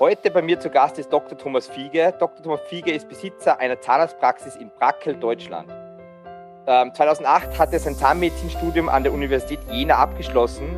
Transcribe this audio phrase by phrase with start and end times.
[0.00, 1.36] Heute bei mir zu Gast ist Dr.
[1.36, 2.14] Thomas Fiege.
[2.20, 2.40] Dr.
[2.40, 5.68] Thomas Fiege ist Besitzer einer Zahnarztpraxis in Brackel, Deutschland.
[6.66, 10.76] 2008 ähm, hat er sein Zahnmedizinstudium an der Universität Jena abgeschlossen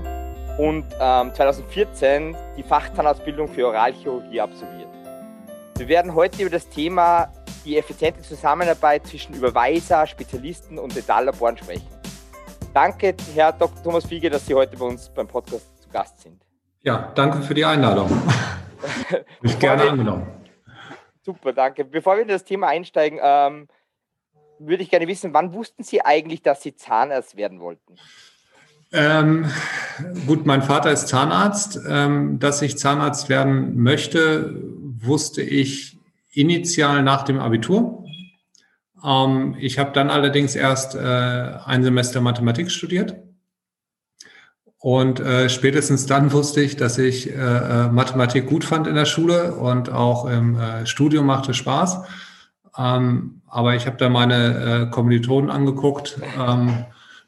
[0.57, 4.89] und 2014 ähm, die Fachzahnarztbildung für Oralchirurgie absolviert.
[5.77, 7.31] Wir werden heute über das Thema
[7.67, 11.89] die effiziente Zusammenarbeit zwischen Überweiser, Spezialisten und Detallaboren sprechen.
[12.73, 13.83] Danke, Herr Dr.
[13.83, 16.41] Thomas Fiege, dass Sie heute bei uns beim Podcast zu Gast sind.
[16.81, 18.11] Ja, danke für die Einladung.
[19.43, 20.27] ich gerne angenommen.
[21.23, 21.85] Super, danke.
[21.85, 23.69] Bevor wir in das Thema einsteigen, ähm,
[24.59, 27.97] würde ich gerne wissen, wann wussten Sie eigentlich, dass Sie Zahnarzt werden wollten?
[28.93, 29.51] Ähm,
[30.27, 31.81] gut, mein Vater ist Zahnarzt.
[31.89, 34.55] Ähm, dass ich Zahnarzt werden möchte,
[34.99, 35.99] wusste ich
[36.33, 38.05] initial nach dem Abitur.
[39.05, 43.17] Ähm, ich habe dann allerdings erst äh, ein Semester Mathematik studiert.
[44.83, 49.05] Und äh, spätestens dann wusste ich, dass ich äh, äh Mathematik gut fand in der
[49.05, 51.99] Schule und auch im äh, Studium machte Spaß.
[52.79, 56.87] Ähm, aber ich habe da meine äh, Kommilitonen angeguckt, ähm,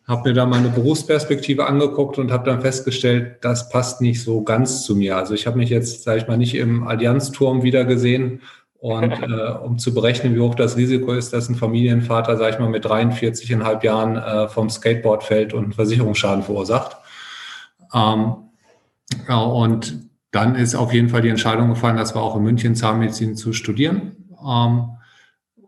[0.09, 4.83] habe mir da meine Berufsperspektive angeguckt und habe dann festgestellt, das passt nicht so ganz
[4.85, 5.17] zu mir.
[5.17, 8.41] Also ich habe mich jetzt, sage ich mal, nicht im Allianzturm wieder gesehen
[8.79, 12.59] und äh, um zu berechnen, wie hoch das Risiko ist, dass ein Familienvater, sage ich
[12.59, 16.97] mal, mit 43,5 Jahren äh, vom Skateboard fällt und Versicherungsschaden verursacht.
[17.95, 18.35] Ähm,
[19.29, 22.75] ja, und dann ist auf jeden Fall die Entscheidung gefallen, dass wir auch in München
[22.75, 24.17] Zahnmedizin zu studieren.
[24.45, 24.89] Ähm,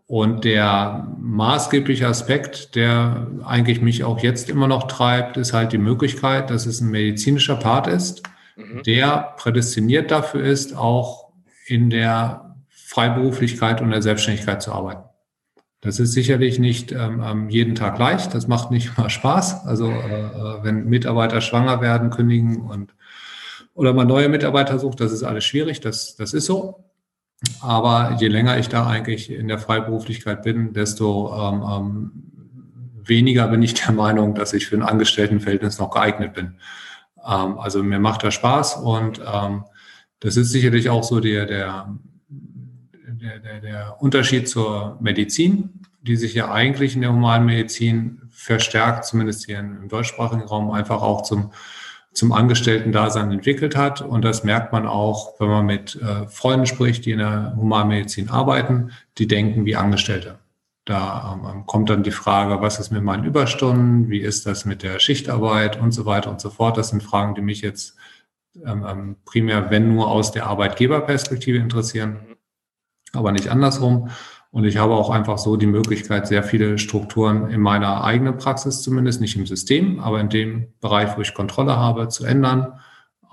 [0.07, 5.79] und der maßgebliche Aspekt, der eigentlich mich auch jetzt immer noch treibt, ist halt die
[5.79, 8.21] Möglichkeit, dass es ein medizinischer Part ist,
[8.55, 8.83] mhm.
[8.83, 11.31] der prädestiniert dafür ist, auch
[11.65, 15.09] in der Freiberuflichkeit und der Selbstständigkeit zu arbeiten.
[15.85, 18.33] Das ist sicherlich nicht ähm, jeden Tag leicht.
[18.33, 19.67] Das macht nicht mal Spaß.
[19.67, 22.95] Also äh, äh, wenn Mitarbeiter schwanger werden, kündigen und
[23.75, 25.81] oder man neue Mitarbeiter sucht, das ist alles schwierig.
[25.81, 26.85] Das, das ist so.
[27.61, 32.11] Aber je länger ich da eigentlich in der Freiberuflichkeit bin, desto ähm, ähm,
[33.03, 36.55] weniger bin ich der Meinung, dass ich für ein Angestelltenverhältnis noch geeignet bin.
[37.23, 39.65] Ähm, also mir macht das Spaß und ähm,
[40.19, 41.95] das ist sicherlich auch so der, der,
[43.25, 45.74] der, der, der Unterschied zur Medizin,
[46.05, 51.01] die sich ja eigentlich in der humanen Medizin verstärkt, zumindest hier im deutschsprachigen Raum, einfach
[51.01, 51.51] auch zum
[52.15, 54.01] zum Angestellten-Dasein entwickelt hat.
[54.01, 58.29] Und das merkt man auch, wenn man mit äh, Freunden spricht, die in der Humanmedizin
[58.29, 60.39] arbeiten, die denken wie Angestellte.
[60.85, 64.81] Da ähm, kommt dann die Frage, was ist mit meinen Überstunden, wie ist das mit
[64.81, 66.77] der Schichtarbeit und so weiter und so fort.
[66.77, 67.97] Das sind Fragen, die mich jetzt
[68.65, 72.19] ähm, ähm primär, wenn nur aus der Arbeitgeberperspektive interessieren,
[73.11, 74.09] aber nicht andersrum.
[74.55, 78.81] Und ich habe auch einfach so die Möglichkeit, sehr viele Strukturen in meiner eigenen Praxis
[78.81, 82.79] zumindest, nicht im System, aber in dem Bereich, wo ich Kontrolle habe, zu ändern,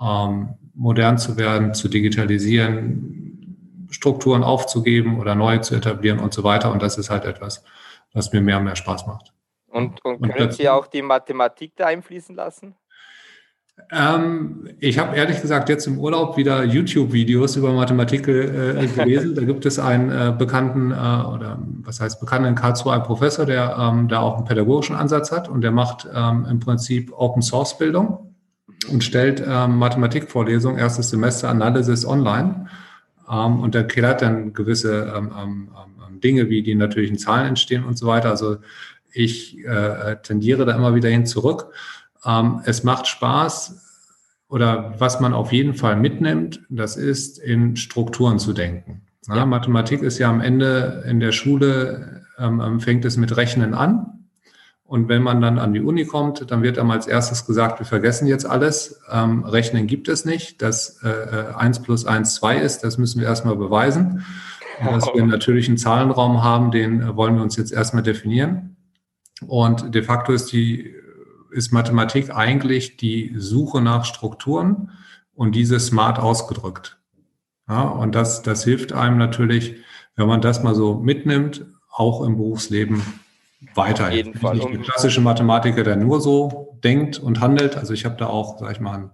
[0.01, 6.73] ähm, modern zu werden, zu digitalisieren, Strukturen aufzugeben oder neu zu etablieren und so weiter.
[6.73, 7.63] Und das ist halt etwas,
[8.11, 9.33] was mir mehr und mehr Spaß macht.
[9.67, 12.75] Und, und können und Sie auch die Mathematik da einfließen lassen?
[13.91, 19.35] Ähm, ich habe ehrlich gesagt jetzt im Urlaub wieder YouTube-Videos über Mathematik äh, gelesen.
[19.35, 23.45] da gibt es einen äh, bekannten, äh, oder was heißt bekannten in Karlsruhe, einen Professor,
[23.45, 28.35] der ähm, da auch einen pädagogischen Ansatz hat und der macht ähm, im Prinzip Open-Source-Bildung
[28.91, 32.67] und stellt ähm, Mathematikvorlesungen, erstes Semester Analysis online.
[33.29, 35.69] Ähm, und der klärt dann gewisse ähm,
[36.23, 38.29] Dinge, wie die natürlichen Zahlen entstehen und so weiter.
[38.29, 38.57] Also
[39.11, 41.67] ich äh, tendiere da immer wieder hin zurück.
[42.25, 43.81] Ähm, es macht Spaß
[44.47, 49.01] oder was man auf jeden Fall mitnimmt, das ist in Strukturen zu denken.
[49.27, 53.73] Ja, Mathematik ist ja am Ende in der Schule, ähm, ähm, fängt es mit Rechnen
[53.73, 54.27] an.
[54.83, 57.85] Und wenn man dann an die Uni kommt, dann wird einem als erstes gesagt, wir
[57.85, 58.99] vergessen jetzt alles.
[59.09, 60.61] Ähm, Rechnen gibt es nicht.
[60.61, 64.23] Dass äh, 1 plus 1 2 ist, das müssen wir erstmal beweisen.
[64.79, 68.75] Und dass wir natürlich einen Zahlenraum haben, den äh, wollen wir uns jetzt erstmal definieren.
[69.47, 70.93] Und de facto ist die
[71.53, 74.91] ist Mathematik eigentlich die Suche nach Strukturen
[75.35, 76.97] und diese smart ausgedrückt.
[77.67, 79.75] Ja, und das, das hilft einem natürlich,
[80.15, 83.01] wenn man das mal so mitnimmt, auch im Berufsleben
[83.75, 84.07] weiter.
[84.07, 84.55] Auf jeden Fall.
[84.55, 87.77] Nicht der klassische Mathematiker, der nur so denkt und handelt.
[87.77, 89.11] Also ich habe da auch, sag ich mal, einen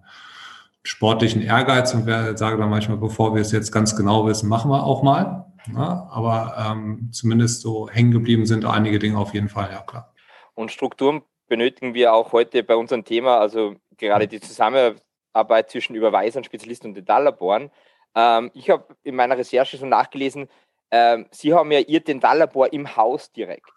[0.84, 4.84] sportlichen Ehrgeiz und sage dann manchmal, bevor wir es jetzt ganz genau wissen, machen wir
[4.84, 5.46] auch mal.
[5.74, 10.14] Ja, aber ähm, zumindest so hängen geblieben sind einige Dinge auf jeden Fall, ja klar.
[10.56, 16.44] Und Strukturen benötigen wir auch heute bei unserem Thema, also gerade die Zusammenarbeit zwischen Überweisern,
[16.44, 17.72] Spezialisten und Dentallaboren.
[18.16, 20.48] Ähm, ich habe in meiner Recherche so nachgelesen,
[20.92, 23.70] ähm, Sie haben ja Ihr Dentallabor im Haus direkt.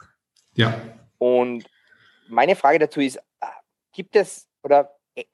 [0.55, 0.81] Ja.
[1.19, 1.65] Und
[2.29, 3.47] meine Frage dazu ist, äh,
[3.93, 5.25] gibt es oder äh,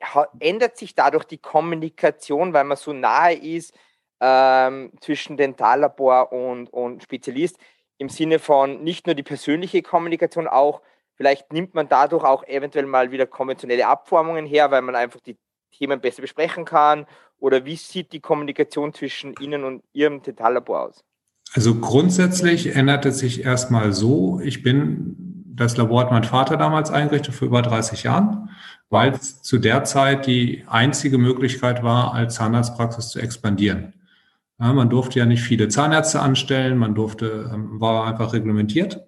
[0.40, 3.74] ändert sich dadurch die Kommunikation, weil man so nahe ist?
[4.20, 7.58] ähm, zwischen Dentallabor und, und Spezialist
[7.98, 10.82] im Sinne von nicht nur die persönliche Kommunikation, auch
[11.18, 15.36] vielleicht nimmt man dadurch auch eventuell mal wieder konventionelle Abformungen her, weil man einfach die
[15.72, 17.04] Themen besser besprechen kann?
[17.38, 21.04] Oder wie sieht die Kommunikation zwischen Ihnen und Ihrem Dentallabor aus?
[21.54, 26.90] Also grundsätzlich ändert es sich erstmal so, ich bin, das Labor hat mein Vater damals
[26.90, 28.50] eingerichtet vor über 30 Jahren,
[28.90, 33.94] weil es zu der Zeit die einzige Möglichkeit war, als Zahnarztpraxis zu expandieren.
[34.60, 39.07] Ja, man durfte ja nicht viele Zahnärzte anstellen, man durfte, ähm, war einfach reglementiert.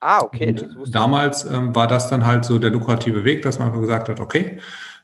[0.00, 0.54] Ah, okay.
[0.86, 4.20] damals ähm, war das dann halt so der lukrative Weg, dass man einfach gesagt hat,
[4.20, 4.58] okay,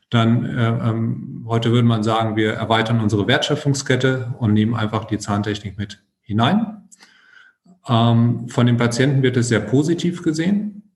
[0.09, 5.17] dann äh, ähm, heute würde man sagen, wir erweitern unsere Wertschöpfungskette und nehmen einfach die
[5.17, 6.87] Zahntechnik mit hinein.
[7.87, 10.91] Ähm, von den Patienten wird es sehr positiv gesehen.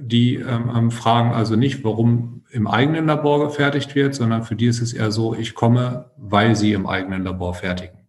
[0.00, 4.66] Die ähm, ähm, fragen also nicht, warum im eigenen Labor gefertigt wird, sondern für die
[4.66, 8.01] ist es eher so, ich komme, weil sie im eigenen Labor fertigen.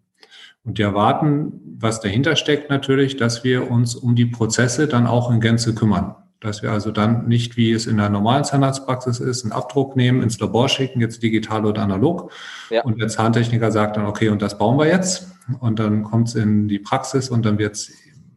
[0.64, 5.30] Und die erwarten, was dahinter steckt natürlich, dass wir uns um die Prozesse dann auch
[5.30, 6.16] in Gänze kümmern.
[6.40, 10.22] Dass wir also dann nicht, wie es in der normalen Zahnarztpraxis ist, einen Abdruck nehmen,
[10.22, 12.32] ins Labor schicken, jetzt digital oder analog.
[12.70, 12.84] Ja.
[12.84, 15.30] Und der Zahntechniker sagt dann, okay, und das bauen wir jetzt.
[15.60, 17.92] Und dann kommt es in die Praxis und dann wird es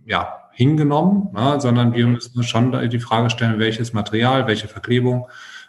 [0.04, 5.28] ja, hingenommen, ne, sondern wir müssen schon die Frage stellen, welches Material, welche Verklebung,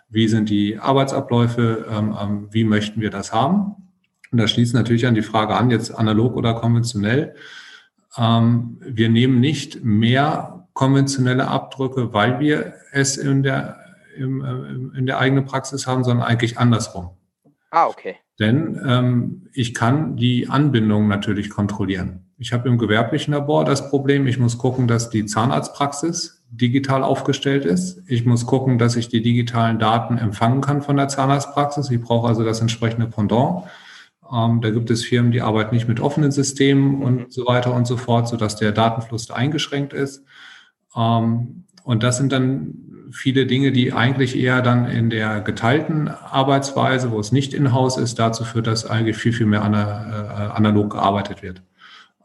[0.10, 3.87] wie sind die Arbeitsabläufe, ähm, ähm, wie möchten wir das haben.
[4.32, 7.36] Und da schließt natürlich an die Frage an, jetzt analog oder konventionell.
[8.18, 13.78] Ähm, wir nehmen nicht mehr konventionelle Abdrücke, weil wir es in der,
[14.16, 17.10] im, äh, in der eigenen Praxis haben, sondern eigentlich andersrum.
[17.72, 18.16] Ah, okay.
[18.40, 22.28] Denn ähm, ich kann die Anbindung natürlich kontrollieren.
[22.38, 27.66] Ich habe im gewerblichen Labor das Problem, ich muss gucken, dass die Zahnarztpraxis digital aufgestellt
[27.66, 28.04] ist.
[28.08, 31.90] Ich muss gucken, dass ich die digitalen Daten empfangen kann von der Zahnarztpraxis.
[31.90, 33.64] Ich brauche also das entsprechende Pendant.
[34.34, 37.26] Ähm, da gibt es Firmen, die arbeiten nicht mit offenen Systemen und mhm.
[37.30, 40.24] so weiter und so fort, sodass der Datenfluss eingeschränkt ist.
[40.96, 42.74] Ähm, und das sind dann
[43.12, 48.20] viele Dinge, die eigentlich eher dann in der geteilten Arbeitsweise, wo es nicht in-house ist,
[48.20, 51.62] dazu führt, dass eigentlich viel, viel mehr äh, analog gearbeitet wird.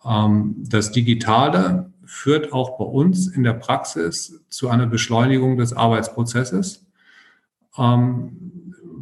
[0.05, 6.85] Ähm, das Digitale führt auch bei uns in der Praxis zu einer Beschleunigung des Arbeitsprozesses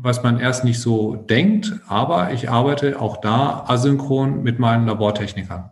[0.03, 5.71] was man erst nicht so denkt, aber ich arbeite auch da asynchron mit meinen Labortechnikern.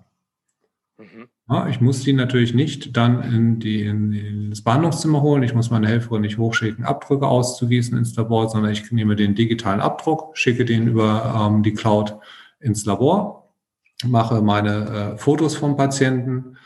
[0.99, 1.29] Mhm.
[1.49, 5.43] Ja, ich muss die natürlich nicht dann in, die, in, in, das Behandlungszimmer holen.
[5.43, 9.81] Ich muss meine Helferin nicht hochschicken, Abdrücke auszugießen ins Labor, sondern ich nehme den digitalen
[9.81, 12.17] Abdruck, schicke den über ähm, die Cloud
[12.61, 13.49] ins Labor,
[14.05, 16.57] mache meine äh, Fotos vom Patienten.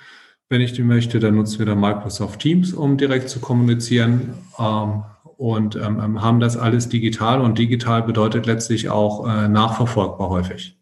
[0.49, 4.35] Wenn ich die möchte, dann nutzen wir dann Microsoft Teams, um direkt zu kommunizieren.
[4.59, 5.05] Ähm,
[5.43, 10.79] und ähm, ähm, haben das alles digital und digital bedeutet letztlich auch äh, nachverfolgbar häufig.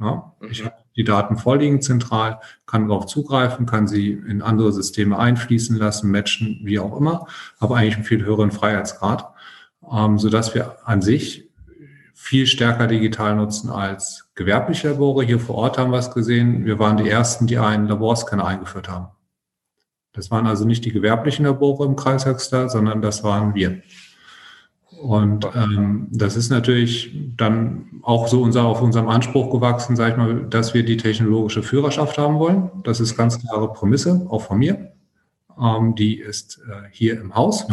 [0.00, 0.34] Ja?
[0.40, 0.48] Mhm.
[0.50, 5.76] Ich habe die Daten vorliegen zentral, kann darauf zugreifen, kann sie in andere Systeme einfließen
[5.76, 7.28] lassen, matchen, wie auch immer,
[7.60, 9.32] habe eigentlich einen viel höheren Freiheitsgrad,
[9.88, 11.48] ähm, sodass wir an sich
[12.12, 15.24] viel stärker digital nutzen als gewerbliche Labore.
[15.24, 16.64] Hier vor Ort haben wir es gesehen.
[16.64, 19.06] Wir waren die Ersten, die einen Laborscanner eingeführt haben.
[20.12, 23.82] Das waren also nicht die gewerblichen Labore im Kreis Höxter, sondern das waren wir.
[25.00, 30.16] Und ähm, das ist natürlich dann auch so unser, auf unserem Anspruch gewachsen, sage ich
[30.18, 32.70] mal, dass wir die technologische Führerschaft haben wollen.
[32.82, 34.92] Das ist ganz klare Prämisse, auch von mir.
[35.58, 37.66] Ähm, die ist äh, hier im Haus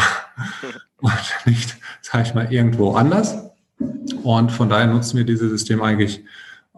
[1.02, 1.12] und
[1.46, 3.52] nicht, sage ich mal, irgendwo anders.
[4.24, 6.24] Und von daher nutzen wir dieses System eigentlich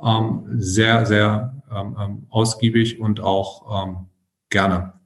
[0.03, 3.97] ähm, sehr, sehr ähm, ähm ausgiebig und auch ähm,
[4.49, 4.98] gerne.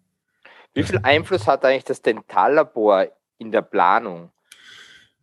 [0.73, 4.31] Wie viel Einfluss hat eigentlich das Dentallabor in der Planung,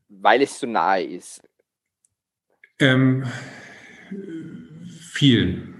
[0.09, 1.42] weil es so nahe ist?
[2.78, 3.25] Ähm,
[5.00, 5.75] viel.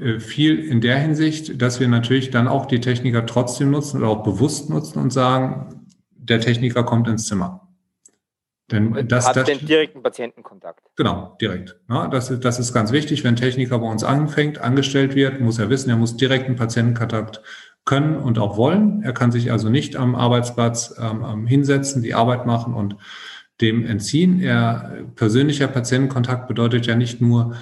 [0.00, 4.10] Äh, viel in der Hinsicht, dass wir natürlich dann auch die Techniker trotzdem nutzen oder
[4.10, 7.68] auch bewusst nutzen und sagen, der Techniker kommt ins Zimmer.
[8.70, 10.82] Denn das, hat das, den direkten Patientenkontakt.
[10.96, 11.76] Genau, direkt.
[11.88, 13.24] Ja, das, das ist ganz wichtig.
[13.24, 17.42] Wenn Techniker bei uns anfängt, angestellt wird, muss er wissen, er muss direkten Patientenkontakt
[17.88, 19.02] können und auch wollen.
[19.02, 22.96] Er kann sich also nicht am Arbeitsplatz ähm, ähm, hinsetzen, die Arbeit machen und
[23.62, 24.42] dem entziehen.
[24.42, 27.54] Er, persönlicher Patientenkontakt bedeutet ja nicht nur,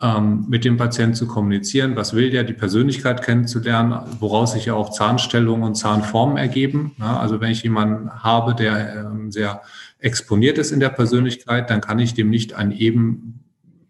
[0.00, 4.74] ähm, mit dem Patienten zu kommunizieren, was will der, die Persönlichkeit kennenzulernen, woraus sich ja
[4.74, 6.94] auch Zahnstellungen und Zahnformen ergeben.
[7.00, 9.62] Ja, also wenn ich jemanden habe, der ähm, sehr
[9.98, 13.45] exponiert ist in der Persönlichkeit, dann kann ich dem nicht ein eben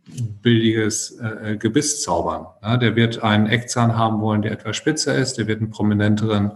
[0.06, 2.46] billiges äh, Gebiss zaubern.
[2.62, 6.52] Ja, der wird einen Eckzahn haben wollen, der etwas spitzer ist, der wird einen prominenteren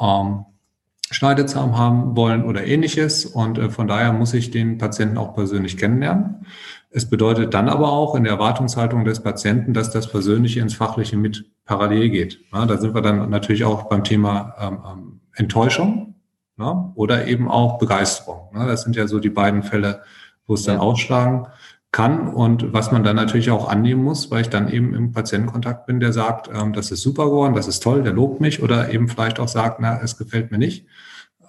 [0.00, 0.44] ähm,
[1.10, 3.26] Schneidezahn haben wollen oder ähnliches.
[3.26, 6.46] Und äh, von daher muss ich den Patienten auch persönlich kennenlernen.
[6.90, 11.16] Es bedeutet dann aber auch in der Erwartungshaltung des Patienten, dass das Persönliche ins Fachliche
[11.16, 12.40] mit parallel geht.
[12.52, 16.16] Ja, da sind wir dann natürlich auch beim Thema ähm, ähm Enttäuschung
[16.58, 18.50] ja, oder eben auch Begeisterung.
[18.54, 20.02] Ja, das sind ja so die beiden Fälle,
[20.46, 21.46] wo es dann ausschlagen
[21.90, 25.86] kann und was man dann natürlich auch annehmen muss, weil ich dann eben im Patientenkontakt
[25.86, 28.90] bin, der sagt, ähm, das ist super geworden, das ist toll, der lobt mich oder
[28.90, 30.86] eben vielleicht auch sagt, na, es gefällt mir nicht.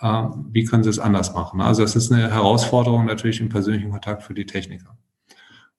[0.02, 1.60] Ähm, wie können Sie es anders machen?
[1.60, 4.98] Also es ist eine Herausforderung natürlich im persönlichen Kontakt für die Techniker.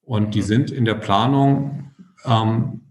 [0.03, 0.45] Und die mhm.
[0.45, 1.91] sind in der Planung
[2.25, 2.81] ähm,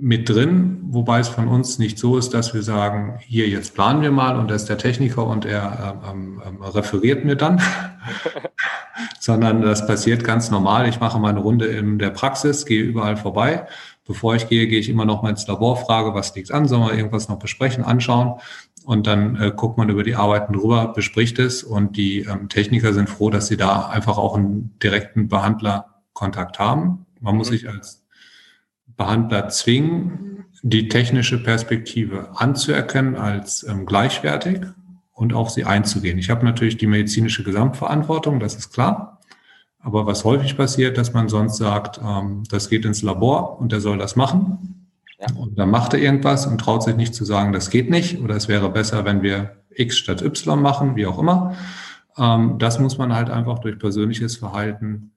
[0.00, 4.02] mit drin, wobei es von uns nicht so ist, dass wir sagen, hier jetzt planen
[4.02, 7.60] wir mal und da ist der Techniker und er ähm, ähm, referiert mir dann,
[9.18, 10.88] sondern das passiert ganz normal.
[10.88, 13.66] Ich mache meine Runde in der Praxis, gehe überall vorbei.
[14.06, 16.80] Bevor ich gehe, gehe ich immer noch mal ins Labor, frage, was liegt an, soll
[16.80, 18.40] man irgendwas noch besprechen, anschauen
[18.84, 22.92] und dann äh, guckt man über die Arbeiten drüber, bespricht es und die ähm, Techniker
[22.92, 27.06] sind froh, dass sie da einfach auch einen direkten Behandlerkontakt haben.
[27.20, 27.54] Man muss mhm.
[27.54, 28.04] sich als
[28.96, 34.60] Behandler zwingen, die technische Perspektive anzuerkennen als ähm, gleichwertig
[35.20, 36.18] und auf sie einzugehen.
[36.18, 39.20] Ich habe natürlich die medizinische Gesamtverantwortung, das ist klar.
[39.78, 43.82] Aber was häufig passiert, dass man sonst sagt, ähm, das geht ins Labor und der
[43.82, 44.88] soll das machen.
[45.20, 45.26] Ja.
[45.36, 48.34] Und dann macht er irgendwas und traut sich nicht zu sagen, das geht nicht oder
[48.34, 51.54] es wäre besser, wenn wir X statt Y machen, wie auch immer.
[52.16, 55.12] Ähm, das muss man halt einfach durch persönliches Verhalten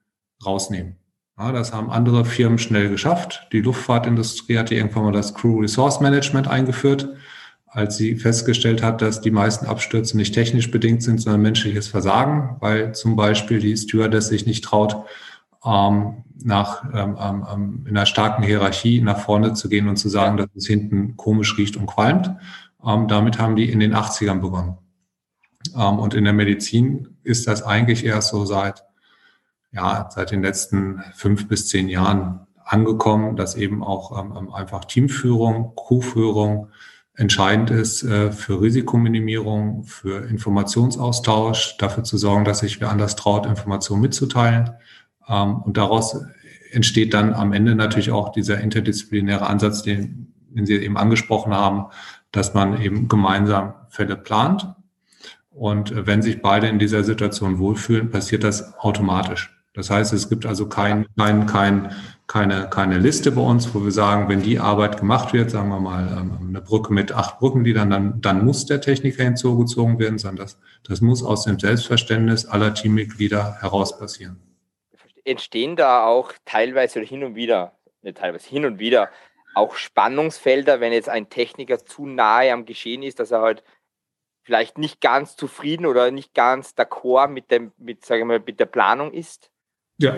[0.45, 0.97] rausnehmen.
[1.37, 3.47] Ja, das haben andere Firmen schnell geschafft.
[3.53, 7.07] Die Luftfahrtindustrie hatte irgendwann mal das Crew Resource Management eingeführt,
[7.73, 12.57] als sie festgestellt hat, dass die meisten Abstürze nicht technisch bedingt sind, sondern menschliches Versagen,
[12.59, 14.95] weil zum Beispiel die Stewardess sich nicht traut,
[15.65, 20.09] ähm, nach, ähm, ähm, ähm in einer starken Hierarchie nach vorne zu gehen und zu
[20.09, 22.31] sagen, dass es hinten komisch riecht und qualmt.
[22.85, 24.77] Ähm, damit haben die in den 80ern begonnen.
[25.75, 28.83] Ähm, und in der Medizin ist das eigentlich erst so seit
[29.73, 34.11] ja, seit den letzten fünf bis zehn Jahren angekommen, dass eben auch
[34.53, 36.69] einfach Teamführung, Crewführung
[37.15, 43.45] entscheidend ist äh, für Risikominimierung, für Informationsaustausch, dafür zu sorgen, dass sich wer anders traut,
[43.45, 44.71] Informationen mitzuteilen.
[45.27, 46.25] Ähm, und daraus
[46.71, 51.85] entsteht dann am Ende natürlich auch dieser interdisziplinäre Ansatz, den, den Sie eben angesprochen haben,
[52.31, 54.73] dass man eben gemeinsam Fälle plant.
[55.51, 59.52] Und äh, wenn sich beide in dieser Situation wohlfühlen, passiert das automatisch.
[59.73, 61.95] Das heißt, es gibt also kein, kein, kein,
[62.27, 65.79] keine, keine Liste bei uns, wo wir sagen, wenn die Arbeit gemacht wird, sagen wir
[65.79, 70.45] mal ähm, eine Brücke mit acht Brückengliedern, dann, dann muss der Techniker hinzugezogen werden, sondern
[70.45, 74.39] das, das muss aus dem Selbstverständnis aller Teammitglieder heraus passieren.
[75.25, 79.09] Entstehen da auch teilweise oder hin und wieder, nicht teilweise, hin und wieder
[79.55, 83.63] auch Spannungsfelder, wenn jetzt ein Techniker zu nahe am Geschehen ist, dass er halt
[84.43, 88.65] vielleicht nicht ganz zufrieden oder nicht ganz d'accord mit dem, mit, sagen wir mit der
[88.65, 89.52] Planung ist?
[89.97, 90.13] Ja,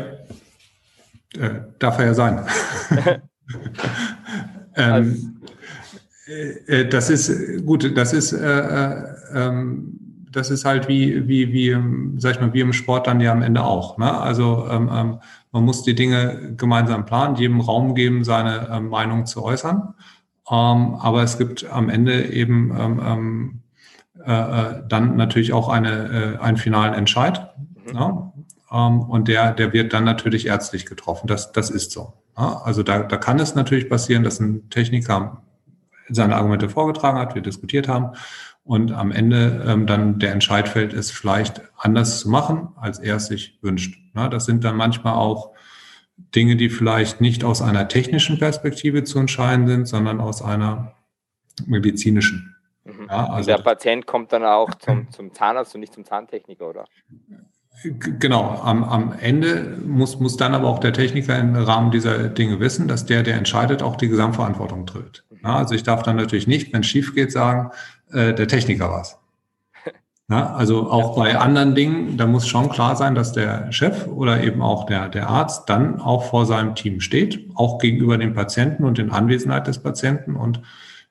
[1.38, 2.46] äh, darf er ja sein.
[4.76, 5.36] ähm,
[6.28, 9.04] äh, äh, das ist gut, das ist, äh, äh,
[9.34, 10.00] ähm,
[10.32, 11.78] das ist halt wie, wie, wie,
[12.18, 13.98] sag ich mal, wie im Sport dann ja am Ende auch.
[13.98, 14.12] Ne?
[14.20, 15.20] Also ähm, ähm,
[15.52, 19.94] man muss die Dinge gemeinsam planen, jedem Raum geben, seine Meinung zu äußern.
[20.52, 23.62] Ähm, aber es gibt am Ende eben ähm,
[24.26, 27.54] äh, dann natürlich auch eine, einen finalen Entscheid.
[27.88, 27.94] Mhm.
[27.94, 28.34] Ne?
[28.76, 31.28] Ähm, und der, der wird dann natürlich ärztlich getroffen.
[31.28, 32.14] Das, das ist so.
[32.36, 35.42] Also da, da kann es natürlich passieren, dass ein Techniker
[36.10, 38.12] seine Argumente vorgetragen hat, wir diskutiert haben
[38.66, 43.16] und am Ende ähm, dann der Entscheid fällt, es vielleicht anders zu machen, als er
[43.16, 43.98] es sich wünscht.
[44.14, 45.52] Das sind dann manchmal auch
[46.18, 50.96] Dinge, die vielleicht nicht aus einer technischen Perspektive zu entscheiden sind, sondern aus einer
[51.66, 52.56] medizinischen.
[52.84, 53.08] Mhm.
[53.10, 56.86] Ja, also der Patient kommt dann auch zum, zum Zahnarzt und nicht zum Zahntechniker, oder?
[57.84, 62.60] Genau, am, am Ende muss, muss dann aber auch der Techniker im Rahmen dieser Dinge
[62.60, 65.24] wissen, dass der, der entscheidet, auch die Gesamtverantwortung trägt.
[65.44, 67.72] Ja, also ich darf dann natürlich nicht, wenn es schief geht, sagen,
[68.12, 69.20] äh, der Techniker war's.
[70.28, 74.42] Ja, also auch bei anderen Dingen, da muss schon klar sein, dass der Chef oder
[74.44, 78.86] eben auch der, der Arzt dann auch vor seinem Team steht, auch gegenüber dem Patienten
[78.86, 80.62] und in Anwesenheit des Patienten und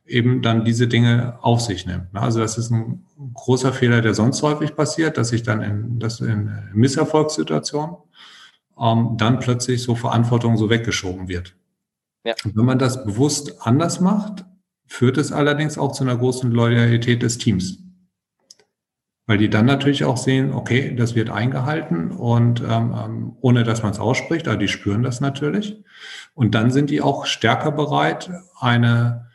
[0.07, 2.13] eben dann diese Dinge auf sich nimmt.
[2.13, 2.21] Ne?
[2.21, 6.21] Also das ist ein großer Fehler, der sonst häufig passiert, dass sich dann in, dass
[6.21, 7.97] in Misserfolgssituationen
[8.79, 11.57] ähm, dann plötzlich so Verantwortung so weggeschoben wird.
[12.25, 12.35] Ja.
[12.45, 14.45] Und wenn man das bewusst anders macht,
[14.87, 17.79] führt es allerdings auch zu einer großen Loyalität des Teams.
[19.27, 23.83] Weil die dann natürlich auch sehen, okay, das wird eingehalten und ähm, ähm ohne dass
[23.83, 25.83] man es ausspricht, aber die spüren das natürlich.
[26.35, 29.31] Und dann sind die auch stärker bereit, eine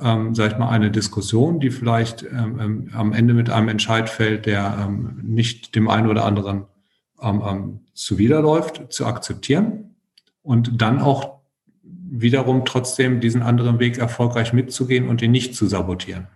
[0.00, 4.08] ähm, sag ich mal, eine Diskussion, die vielleicht ähm, ähm, am Ende mit einem Entscheid
[4.08, 6.66] fällt, der ähm, nicht dem einen oder anderen
[7.20, 9.96] ähm, ähm, zuwiderläuft, zu akzeptieren
[10.42, 11.40] und dann auch
[11.82, 16.28] wiederum trotzdem diesen anderen Weg erfolgreich mitzugehen und ihn nicht zu sabotieren.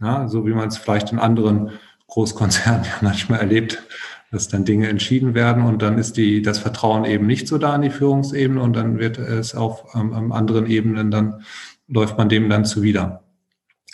[0.00, 1.70] Ja, so wie man es vielleicht in anderen
[2.08, 3.82] Großkonzernen ja manchmal erlebt,
[4.30, 7.74] dass dann Dinge entschieden werden und dann ist die, das Vertrauen eben nicht so da
[7.74, 11.44] an die Führungsebene und dann wird es auf ähm, anderen Ebenen, dann
[11.88, 13.24] läuft man dem dann zuwider.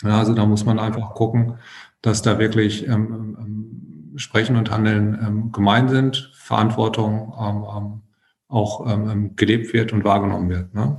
[0.03, 1.57] Ja, also da muss man einfach gucken,
[2.01, 8.01] dass da wirklich ähm, ähm, Sprechen und Handeln ähm, gemein sind, Verantwortung ähm, ähm
[8.51, 10.73] auch ähm, ähm, gelebt wird und wahrgenommen wird.
[10.73, 10.97] Ne?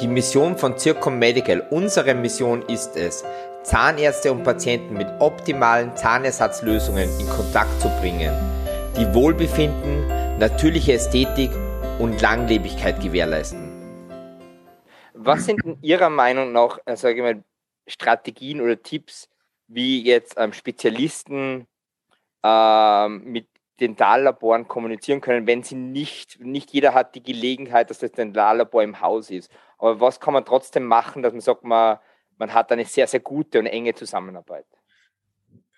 [0.00, 3.24] Die Mission von Circom Medical, unsere Mission ist es,
[3.62, 8.32] Zahnärzte und Patienten mit optimalen Zahnersatzlösungen in Kontakt zu bringen,
[8.98, 10.06] die Wohlbefinden,
[10.38, 11.50] natürliche Ästhetik
[11.98, 13.69] und Langlebigkeit gewährleisten.
[15.22, 17.44] Was sind in Ihrer Meinung nach, äh, sage ich mal,
[17.86, 19.28] Strategien oder Tipps,
[19.66, 21.66] wie jetzt ähm, Spezialisten
[22.42, 23.46] ähm, mit
[23.80, 29.00] Dentallaboren kommunizieren können, wenn sie nicht, nicht jeder hat die Gelegenheit, dass das Dentallabor im
[29.00, 29.50] Haus ist.
[29.78, 31.98] Aber was kann man trotzdem machen, dass man sagt, man,
[32.38, 34.66] man hat eine sehr, sehr gute und enge Zusammenarbeit?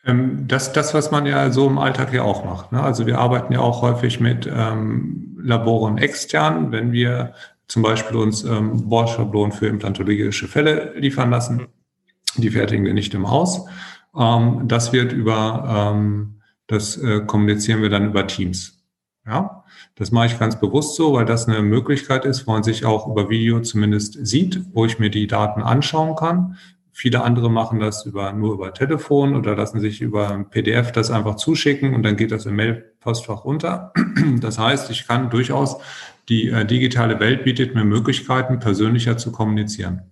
[0.04, 2.72] Ähm, das, das, was man ja so im Alltag ja auch macht.
[2.72, 2.82] Ne?
[2.82, 7.34] Also wir arbeiten ja auch häufig mit ähm, Laboren extern, wenn wir
[7.73, 11.69] zum Beispiel uns ähm, Bohrschablonen für implantologische Fälle liefern lassen.
[12.37, 13.64] Die fertigen wir nicht im Haus.
[14.14, 18.85] Ähm, das wird über, ähm, das äh, kommunizieren wir dann über Teams.
[19.26, 19.64] Ja,
[19.95, 23.07] das mache ich ganz bewusst so, weil das eine Möglichkeit ist, wo man sich auch
[23.07, 26.59] über Video zumindest sieht, wo ich mir die Daten anschauen kann.
[26.95, 31.37] Viele andere machen das über, nur über Telefon oder lassen sich über PDF das einfach
[31.37, 33.95] zuschicken und dann geht das im Mail-Postfach runter.
[34.41, 35.79] Das heißt, ich kann durchaus,
[36.29, 40.02] die äh, digitale Welt bietet mir Möglichkeiten, persönlicher zu kommunizieren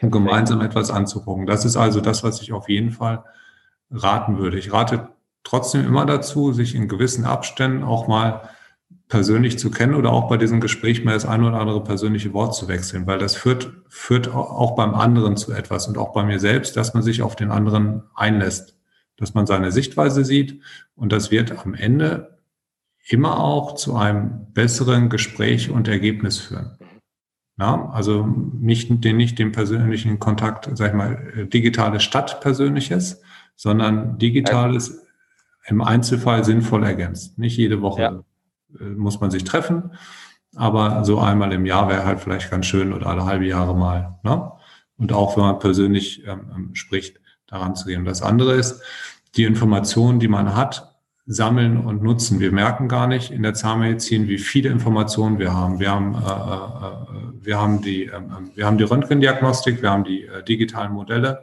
[0.00, 1.46] und gemeinsam etwas anzugucken.
[1.46, 3.24] Das ist also das, was ich auf jeden Fall
[3.90, 4.58] raten würde.
[4.58, 5.08] Ich rate
[5.44, 8.48] trotzdem immer dazu, sich in gewissen Abständen auch mal
[9.08, 12.54] persönlich zu kennen oder auch bei diesem Gespräch mal das ein oder andere persönliche Wort
[12.54, 16.38] zu wechseln, weil das führt, führt auch beim anderen zu etwas und auch bei mir
[16.38, 18.78] selbst, dass man sich auf den anderen einlässt,
[19.18, 20.62] dass man seine Sichtweise sieht
[20.94, 22.31] und das wird am Ende
[23.08, 26.78] immer auch zu einem besseren Gespräch und Ergebnis führen.
[27.58, 33.20] Ja, also nicht den, nicht den persönlichen Kontakt, sag ich mal, digitale Stadt persönliches,
[33.56, 35.06] sondern digitales
[35.66, 37.38] im Einzelfall sinnvoll ergänzt.
[37.38, 38.22] Nicht jede Woche ja.
[38.80, 39.92] Äh, muss man sich treffen,
[40.56, 44.18] aber so einmal im Jahr wäre halt vielleicht ganz schön oder alle halbe Jahre mal.
[44.22, 44.50] Ne?
[44.96, 48.04] Und auch wenn man persönlich ähm, ähm spricht, daran zu gehen.
[48.04, 48.82] Das andere ist,
[49.36, 50.91] die Informationen, die man hat,
[51.26, 52.40] sammeln und nutzen.
[52.40, 55.78] Wir merken gar nicht in der Zahnmedizin, wie viele Informationen wir haben.
[55.78, 58.20] Wir haben, äh, äh, wir haben, die, äh,
[58.54, 61.42] wir haben die Röntgendiagnostik, wir haben die äh, digitalen Modelle,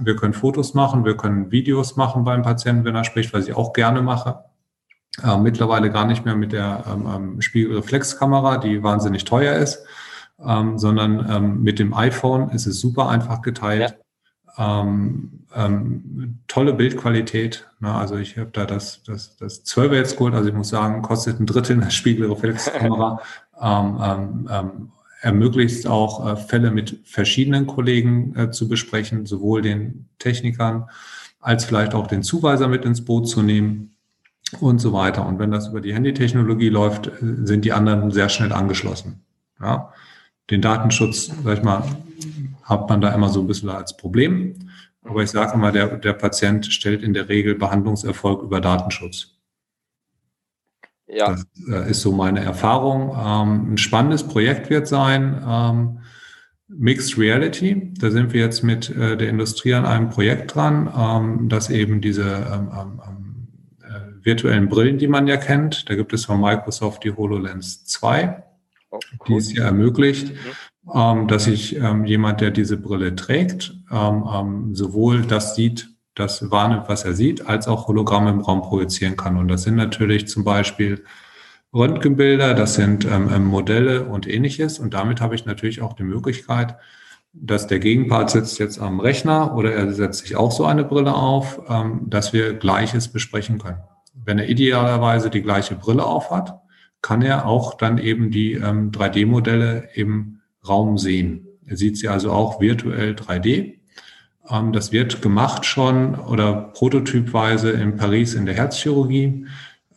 [0.00, 3.54] wir können Fotos machen, wir können Videos machen beim Patienten, wenn er spricht, was ich
[3.54, 4.44] auch gerne mache.
[5.22, 9.84] Äh, mittlerweile gar nicht mehr mit der ähm, ähm Spiegelreflexkamera, die wahnsinnig teuer ist,
[10.44, 13.90] ähm, sondern ähm, mit dem iPhone ist es super einfach geteilt.
[13.90, 13.96] Ja.
[14.58, 17.68] Ähm, ähm, tolle Bildqualität.
[17.80, 17.94] Ne?
[17.94, 21.40] Also ich habe da das, das, das 12 jetzt geholt, also ich muss sagen, kostet
[21.40, 23.20] ein Drittel eine Spiegelreflexkamera.
[23.60, 30.06] ähm, ähm, ähm, ermöglicht auch äh, Fälle mit verschiedenen Kollegen äh, zu besprechen, sowohl den
[30.18, 30.88] Technikern
[31.40, 33.96] als vielleicht auch den Zuweiser mit ins Boot zu nehmen
[34.60, 35.26] und so weiter.
[35.26, 39.20] Und wenn das über die Handytechnologie läuft, äh, sind die anderen sehr schnell angeschlossen.
[39.60, 39.92] Ja?
[40.50, 41.84] Den Datenschutz, sag ich mal,
[42.68, 44.54] hat man da immer so ein bisschen als Problem.
[45.02, 49.38] Aber ich sage immer, der, der Patient stellt in der Regel Behandlungserfolg über Datenschutz.
[51.06, 51.30] Ja.
[51.30, 53.16] Das äh, ist so meine Erfahrung.
[53.16, 55.42] Ähm, ein spannendes Projekt wird sein.
[55.46, 56.00] Ähm,
[56.68, 57.94] Mixed Reality.
[57.98, 62.02] Da sind wir jetzt mit äh, der Industrie an einem Projekt dran, ähm, dass eben
[62.02, 63.18] diese äh,
[64.22, 68.44] virtuellen Brillen, die man ja kennt, da gibt es von Microsoft die HoloLens 2,
[68.90, 69.26] oh, cool.
[69.26, 70.36] die es ja ermöglicht, mhm.
[70.92, 76.88] Dass sich ähm, jemand, der diese Brille trägt, ähm, ähm, sowohl das sieht, das wahrnimmt,
[76.88, 79.36] was er sieht, als auch Hologramme im Raum projizieren kann.
[79.36, 81.04] Und das sind natürlich zum Beispiel
[81.74, 84.78] Röntgenbilder, das sind ähm, ähm, Modelle und ähnliches.
[84.78, 86.76] Und damit habe ich natürlich auch die Möglichkeit,
[87.32, 91.14] dass der Gegenpart sitzt jetzt am Rechner oder er setzt sich auch so eine Brille
[91.14, 93.80] auf, ähm, dass wir Gleiches besprechen können.
[94.14, 96.60] Wenn er idealerweise die gleiche Brille auf hat,
[97.02, 100.37] kann er auch dann eben die ähm, 3D-Modelle im
[100.68, 101.46] Raum sehen.
[101.66, 103.78] Er sieht sie also auch virtuell 3D
[104.50, 109.46] ähm, das wird gemacht schon oder prototypweise in Paris in der Herzchirurgie.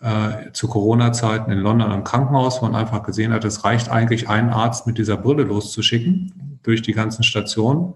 [0.01, 4.29] Äh, zu Corona-Zeiten in London am Krankenhaus, wo man einfach gesehen hat, es reicht eigentlich,
[4.29, 7.93] einen Arzt mit dieser Brille loszuschicken durch die ganzen Stationen.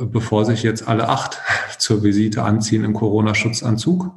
[0.00, 1.38] bevor sich jetzt alle acht
[1.78, 4.10] zur Visite anziehen im Corona-Schutzanzug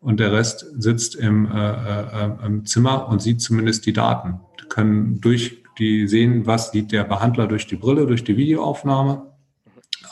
[0.00, 4.40] und der Rest sitzt im, äh, äh, im Zimmer und sieht zumindest die Daten.
[4.60, 9.26] Die können durch die sehen, was sieht der Behandler durch die Brille, durch die Videoaufnahme,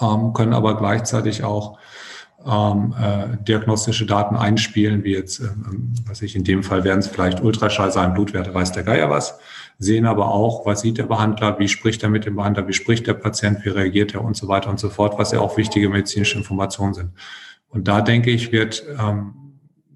[0.01, 1.79] ähm, können aber gleichzeitig auch
[2.47, 7.09] ähm, äh, diagnostische Daten einspielen, wie jetzt, ähm, was ich in dem Fall wären es
[7.09, 9.39] vielleicht Ultraschall sein, Blutwerte, weiß der Geier was,
[9.79, 13.07] sehen aber auch, was sieht der Behandler, wie spricht er mit dem Behandler, wie spricht
[13.07, 15.89] der Patient, wie reagiert er und so weiter und so fort, was ja auch wichtige
[15.91, 17.11] medizinische Informationen sind.
[17.69, 19.35] Und da denke ich, wird ähm,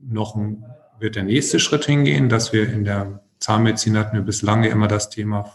[0.03, 0.64] noch ein,
[0.98, 5.11] wird der nächste Schritt hingehen, dass wir in der Zahnmedizin hatten wir bislang immer das
[5.11, 5.53] Thema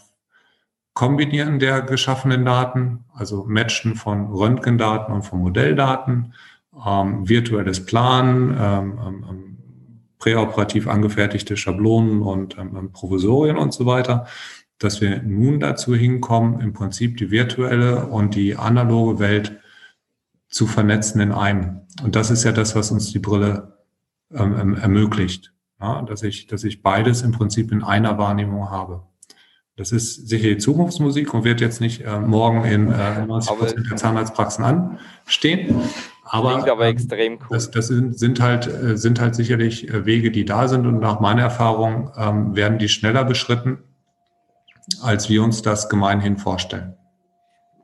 [0.94, 6.36] Kombinieren der geschaffenen Daten, also Matchen von Röntgendaten und von Modelldaten,
[6.86, 9.58] ähm, virtuelles Planen, ähm, ähm, ähm,
[10.20, 14.28] präoperativ angefertigte Schablonen und ähm, ähm, Provisorien und so weiter,
[14.78, 19.60] dass wir nun dazu hinkommen, im Prinzip die virtuelle und die analoge Welt
[20.48, 21.82] zu vernetzen in einem.
[22.04, 23.80] Und das ist ja das, was uns die Brille
[24.32, 29.04] ähm, ermöglicht, ja, dass ich, dass ich beides im Prinzip in einer Wahrnehmung habe.
[29.80, 33.90] Das ist sicher die Zukunftsmusik und wird jetzt nicht äh, morgen in äh, 90 Prozent
[33.90, 35.82] der Zahnarztpraxen anstehen.
[36.26, 37.48] Aber, aber ähm, extrem cool.
[37.50, 41.00] Das, das sind, sind, halt, äh, sind halt sicherlich äh, Wege, die da sind und
[41.00, 43.80] nach meiner Erfahrung ähm, werden die schneller beschritten,
[45.02, 46.98] als wir uns das gemeinhin vorstellen.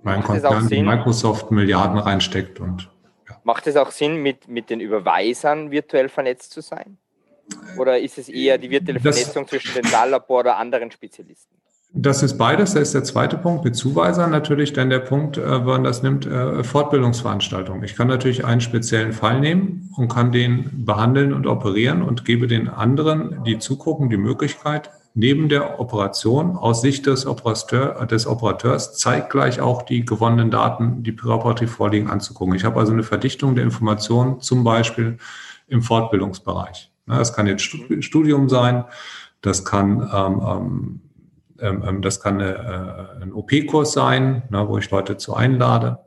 [0.03, 2.89] Weil ein Konzern wie Microsoft Milliarden reinsteckt und
[3.29, 3.38] ja.
[3.43, 6.97] Macht es auch Sinn, mit, mit den Überweisern virtuell vernetzt zu sein?
[7.77, 11.55] Oder ist es eher die virtuelle Vernetzung zwischen den Saalabor oder anderen Spezialisten?
[11.97, 12.73] Das ist beides.
[12.73, 13.63] Das ist der zweite Punkt.
[13.63, 17.84] Mit Zuweisern natürlich dann der Punkt, äh, wann das nimmt, äh, Fortbildungsveranstaltungen.
[17.84, 22.47] Ich kann natürlich einen speziellen Fall nehmen und kann den behandeln und operieren und gebe
[22.47, 28.97] den anderen, die zugucken, die Möglichkeit, neben der Operation aus Sicht des, Operateur, des Operateurs
[28.97, 32.55] zeitgleich auch die gewonnenen Daten, die präoperativ vorliegen, anzugucken.
[32.55, 35.17] Ich habe also eine Verdichtung der Informationen, zum Beispiel
[35.69, 36.91] im Fortbildungsbereich.
[37.08, 38.86] Das kann jetzt Studium sein,
[39.41, 41.02] das kann ähm, ähm
[41.60, 46.00] ähm, das kann eine, äh, ein OP-Kurs sein, ne, wo ich Leute zu einlade.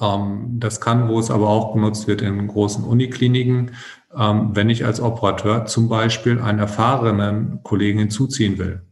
[0.00, 3.72] Ähm, das kann, wo es aber auch genutzt wird in großen Unikliniken,
[4.16, 8.82] ähm, wenn ich als Operateur zum Beispiel einen erfahrenen Kollegen hinzuziehen will.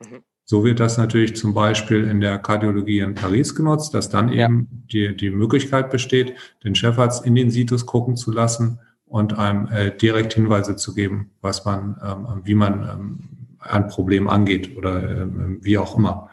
[0.00, 0.22] Mhm.
[0.44, 4.86] So wird das natürlich zum Beispiel in der Kardiologie in Paris genutzt, dass dann eben
[4.88, 5.10] ja.
[5.10, 9.96] die, die Möglichkeit besteht, den Chefarzt in den Situs gucken zu lassen und einem äh,
[9.96, 13.18] direkt Hinweise zu geben, was man, ähm, wie man ähm,
[13.60, 16.30] ein Problem angeht oder ähm, wie auch immer.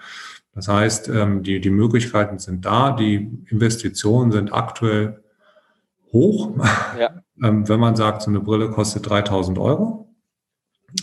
[0.55, 5.23] Das heißt, ähm, die, die Möglichkeiten sind da, die Investitionen sind aktuell
[6.11, 6.51] hoch.
[6.99, 7.09] Ja.
[7.43, 10.09] ähm, wenn man sagt, so eine Brille kostet 3000 Euro.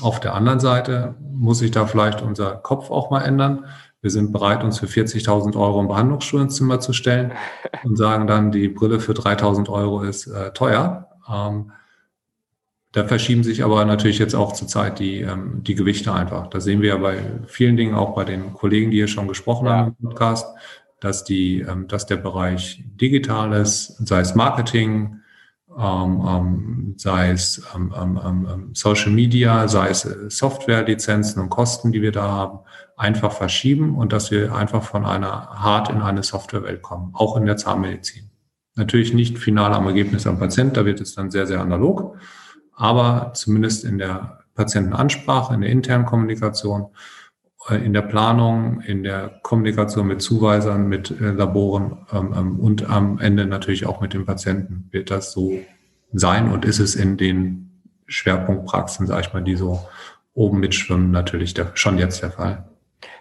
[0.00, 3.66] Auf der anderen Seite muss sich da vielleicht unser Kopf auch mal ändern.
[4.02, 7.32] Wir sind bereit, uns für 40.000 Euro ein Behandlungsstuhl ins Zimmer zu stellen
[7.84, 11.09] und sagen dann, die Brille für 3.000 Euro ist äh, teuer.
[11.32, 11.72] Ähm,
[12.92, 16.48] da verschieben sich aber natürlich jetzt auch zurzeit die, ähm, die Gewichte einfach.
[16.48, 19.66] Da sehen wir ja bei vielen Dingen, auch bei den Kollegen, die hier schon gesprochen
[19.66, 19.72] ja.
[19.72, 20.46] haben im Podcast,
[20.98, 25.20] dass die, ähm, dass der Bereich Digitales, sei es Marketing,
[25.78, 31.92] ähm, ähm, sei es ähm, ähm, ähm Social Media, sei es äh, Softwarelizenzen und Kosten,
[31.92, 32.58] die wir da haben,
[32.96, 37.46] einfach verschieben und dass wir einfach von einer Hard in eine Softwarewelt kommen, auch in
[37.46, 38.29] der Zahnmedizin.
[38.76, 42.16] Natürlich nicht final am Ergebnis am Patient, da wird es dann sehr, sehr analog
[42.80, 46.86] aber zumindest in der Patientenansprache, in der internen Kommunikation,
[47.68, 52.88] äh, in der Planung, in der Kommunikation mit Zuweisern, mit äh, Laboren ähm, ähm, und
[52.88, 55.60] am Ende natürlich auch mit dem Patienten wird das so
[56.12, 59.86] sein und ist es in den Schwerpunktpraxen, sage ich mal, die so
[60.32, 62.64] oben mitschwimmen, natürlich der, schon jetzt der Fall.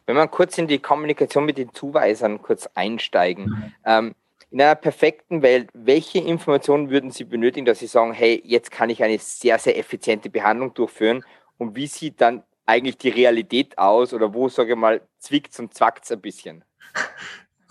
[0.06, 3.46] Wenn wir kurz in die Kommunikation mit den Zuweisern kurz einsteigen.
[3.46, 3.74] Mhm.
[3.86, 4.16] Ähm,
[4.52, 8.90] in einer perfekten Welt, welche Informationen würden Sie benötigen, dass Sie sagen, hey, jetzt kann
[8.90, 11.24] ich eine sehr, sehr effiziente Behandlung durchführen?
[11.58, 15.74] Und wie sieht dann eigentlich die Realität aus oder wo, sage ich mal, zwickt und
[15.74, 16.64] zwackt ein bisschen?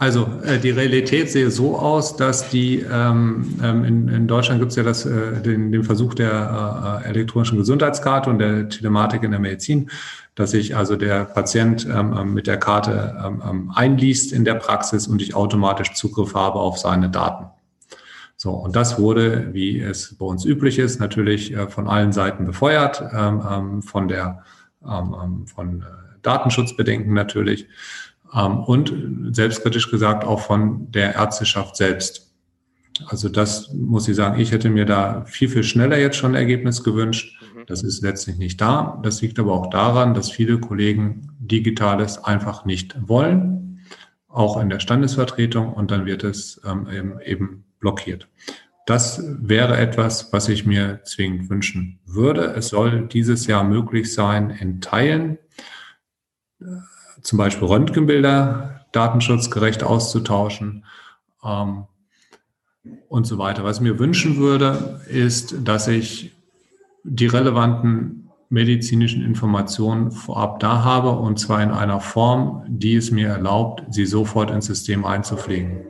[0.01, 4.71] Also äh, die Realität sehe so aus, dass die ähm, ähm in, in Deutschland gibt
[4.71, 9.33] es ja das, äh, den, den Versuch der äh, elektronischen Gesundheitskarte und der Telematik in
[9.33, 9.91] der Medizin,
[10.37, 14.55] dass sich also der Patient ähm, ähm, mit der Karte ähm, ähm, einliest in der
[14.55, 17.47] Praxis und ich automatisch Zugriff habe auf seine Daten.
[18.37, 22.45] So, und das wurde, wie es bei uns üblich ist, natürlich äh, von allen Seiten
[22.45, 24.45] befeuert, ähm, ähm, von der
[24.89, 25.85] ähm, von äh,
[26.23, 27.67] Datenschutzbedenken natürlich
[28.33, 32.29] und selbstkritisch gesagt auch von der Ärzteschaft selbst.
[33.07, 36.41] Also das muss ich sagen, ich hätte mir da viel, viel schneller jetzt schon ein
[36.41, 37.41] Ergebnis gewünscht.
[37.67, 39.01] Das ist letztlich nicht da.
[39.03, 43.81] Das liegt aber auch daran, dass viele Kollegen Digitales einfach nicht wollen.
[44.31, 48.29] auch in der Standesvertretung und dann wird es ähm, eben, eben blockiert.
[48.87, 52.45] Das wäre etwas, was ich mir zwingend wünschen würde.
[52.55, 55.39] Es soll dieses Jahr möglich sein, in Teilen
[57.23, 60.85] zum Beispiel Röntgenbilder datenschutzgerecht auszutauschen
[61.45, 61.85] ähm,
[63.09, 63.65] und so weiter.
[63.65, 66.35] Was ich mir wünschen würde, ist, dass ich
[67.05, 73.29] die relevanten medizinischen Informationen vorab da habe und zwar in einer Form, die es mir
[73.29, 75.85] erlaubt, sie sofort ins System einzupflegen.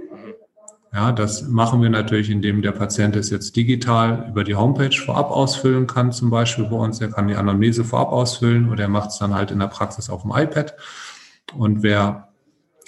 [0.92, 5.30] Ja, das machen wir natürlich, indem der Patient es jetzt digital über die Homepage vorab
[5.30, 7.00] ausfüllen kann, zum Beispiel bei uns.
[7.00, 10.08] Er kann die Anamnese vorab ausfüllen oder er macht es dann halt in der Praxis
[10.08, 10.74] auf dem iPad.
[11.54, 12.28] Und wer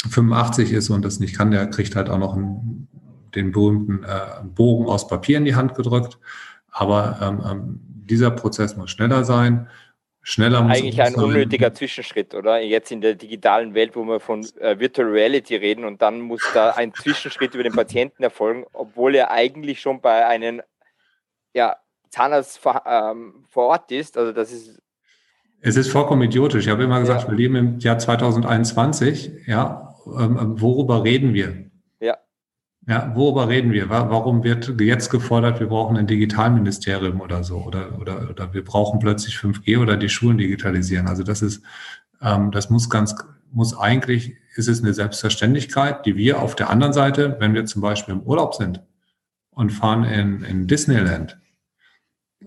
[0.08, 2.88] 85 ist und das nicht kann, der kriegt halt auch noch einen,
[3.34, 6.18] den berühmten äh, Bogen aus Papier in die Hand gedrückt.
[6.70, 9.68] Aber ähm, ähm, dieser Prozess muss schneller sein.
[10.22, 12.60] Schneller muss Eigentlich ein unnötiger Zwischenschritt, oder?
[12.60, 16.42] Jetzt in der digitalen Welt, wo wir von äh, Virtual Reality reden und dann muss
[16.52, 20.60] da ein Zwischenschritt über den Patienten erfolgen, obwohl er eigentlich schon bei einem
[21.54, 21.76] ja,
[22.10, 24.18] Zahnarzt vor, ähm, vor Ort ist.
[24.18, 24.80] Also das ist
[25.60, 26.66] es ist vollkommen idiotisch.
[26.66, 27.28] Ich habe immer gesagt, ja.
[27.28, 29.46] wir leben im Jahr 2021.
[29.46, 31.70] Ja, ähm, ähm, worüber reden wir?
[32.00, 32.16] Ja.
[32.86, 33.90] Ja, worüber reden wir?
[33.90, 37.58] Warum wird jetzt gefordert, wir brauchen ein Digitalministerium oder so?
[37.58, 41.06] Oder, oder, oder wir brauchen plötzlich 5G oder die Schulen digitalisieren?
[41.06, 41.62] Also das ist,
[42.22, 43.14] ähm, das muss ganz,
[43.52, 47.82] muss eigentlich, ist es eine Selbstverständlichkeit, die wir auf der anderen Seite, wenn wir zum
[47.82, 48.82] Beispiel im Urlaub sind
[49.50, 51.38] und fahren in, in Disneyland,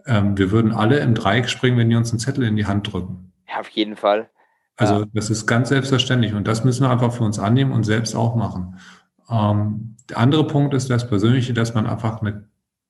[0.05, 2.91] ähm, wir würden alle im Dreieck springen, wenn die uns einen Zettel in die Hand
[2.91, 3.31] drücken.
[3.47, 4.29] Ja, auf jeden Fall.
[4.75, 5.05] Also ja.
[5.13, 8.35] das ist ganz selbstverständlich und das müssen wir einfach für uns annehmen und selbst auch
[8.35, 8.79] machen.
[9.29, 12.47] Ähm, der andere Punkt ist das Persönliche, dass man einfach eine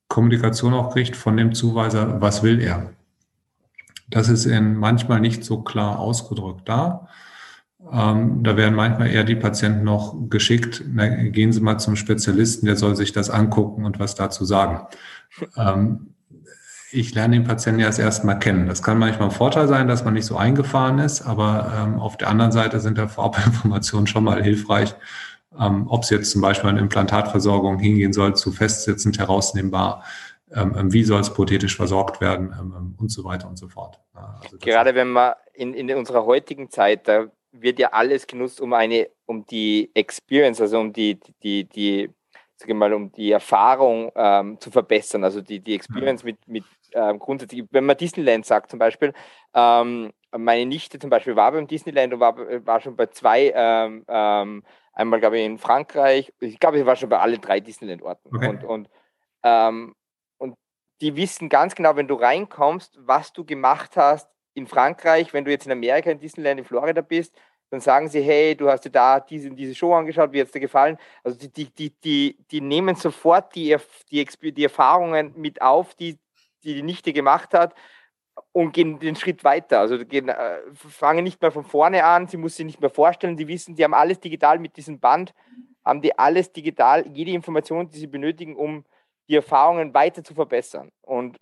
[0.07, 2.91] Kommunikation auch kriegt von dem Zuweiser, was will er.
[4.09, 7.07] Das ist in manchmal nicht so klar ausgedrückt da.
[7.91, 12.65] Ähm, da werden manchmal eher die Patienten noch geschickt, na, gehen Sie mal zum Spezialisten,
[12.65, 14.87] der soll sich das angucken und was dazu sagen.
[15.57, 16.12] Ähm,
[16.93, 18.67] ich lerne den Patienten ja erst erstmal kennen.
[18.67, 22.17] Das kann manchmal ein Vorteil sein, dass man nicht so eingefahren ist, aber ähm, auf
[22.17, 24.93] der anderen Seite sind da Vorabinformationen schon mal hilfreich,
[25.59, 30.03] ähm, ob es jetzt zum Beispiel eine Implantatversorgung hingehen soll, zu festsitzend herausnehmbar,
[30.53, 33.67] ähm, ähm wie soll es prothetisch versorgt werden ähm, ähm, und so weiter und so
[33.67, 33.99] fort.
[34.13, 38.73] Also Gerade wenn man in, in unserer heutigen Zeit, da wird ja alles genutzt, um
[38.73, 42.09] eine, um die Experience, also um die, die, die,
[42.55, 47.19] sage mal, um die Erfahrung ähm, zu verbessern, also die, die Experience mit, mit ähm,
[47.19, 49.13] grundsätzlich, wenn man Disneyland sagt zum Beispiel,
[49.53, 54.03] ähm, meine Nichte zum Beispiel war beim Disneyland und war, war schon bei zwei, ähm,
[54.07, 58.35] ähm, einmal glaube ich in Frankreich, ich glaube, sie war schon bei alle drei Disneyland-Orten.
[58.35, 58.47] Okay.
[58.47, 58.89] Und, und,
[59.43, 59.95] ähm,
[60.37, 60.55] und
[61.01, 65.51] die wissen ganz genau, wenn du reinkommst, was du gemacht hast in Frankreich, wenn du
[65.51, 67.35] jetzt in Amerika in Disneyland in Florida bist,
[67.73, 70.51] dann sagen sie, hey, du hast dir da diese, diese Show angeschaut, wie hat es
[70.53, 70.95] dir gefallen?
[71.23, 73.75] Also die, die, die, die, die nehmen sofort die,
[74.11, 76.19] die, die Erfahrungen mit auf, die,
[76.63, 77.75] die die Nichte gemacht hat
[78.51, 79.79] und gehen den Schritt weiter.
[79.79, 83.37] Also gehen, äh, fangen nicht mehr von vorne an, sie muss sich nicht mehr vorstellen,
[83.37, 85.33] sie wissen, die haben alles digital mit diesem Band,
[85.83, 88.85] haben die alles digital, jede Information, die sie benötigen, um
[89.27, 90.91] die Erfahrungen weiter zu verbessern.
[91.01, 91.39] Und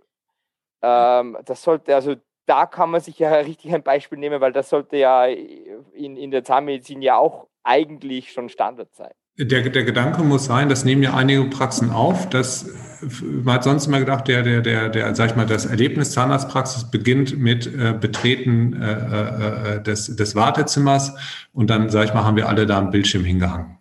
[0.82, 4.70] ähm, das sollte, also da kann man sich ja richtig ein Beispiel nehmen, weil das
[4.70, 9.14] sollte ja in, in der Zahnmedizin ja auch eigentlich schon Standard sein.
[9.38, 12.70] Der, der Gedanke muss sein, das nehmen ja einige Praxen auf, dass
[13.22, 16.90] man hat sonst immer gedacht, der, der, der, der, sag ich mal, das Erlebnis Zahnarztpraxis
[16.92, 21.16] beginnt mit äh, Betreten äh, äh, äh, des, des Wartezimmers
[21.54, 23.78] und dann, sag ich mal, haben wir alle da einen Bildschirm hingehangen.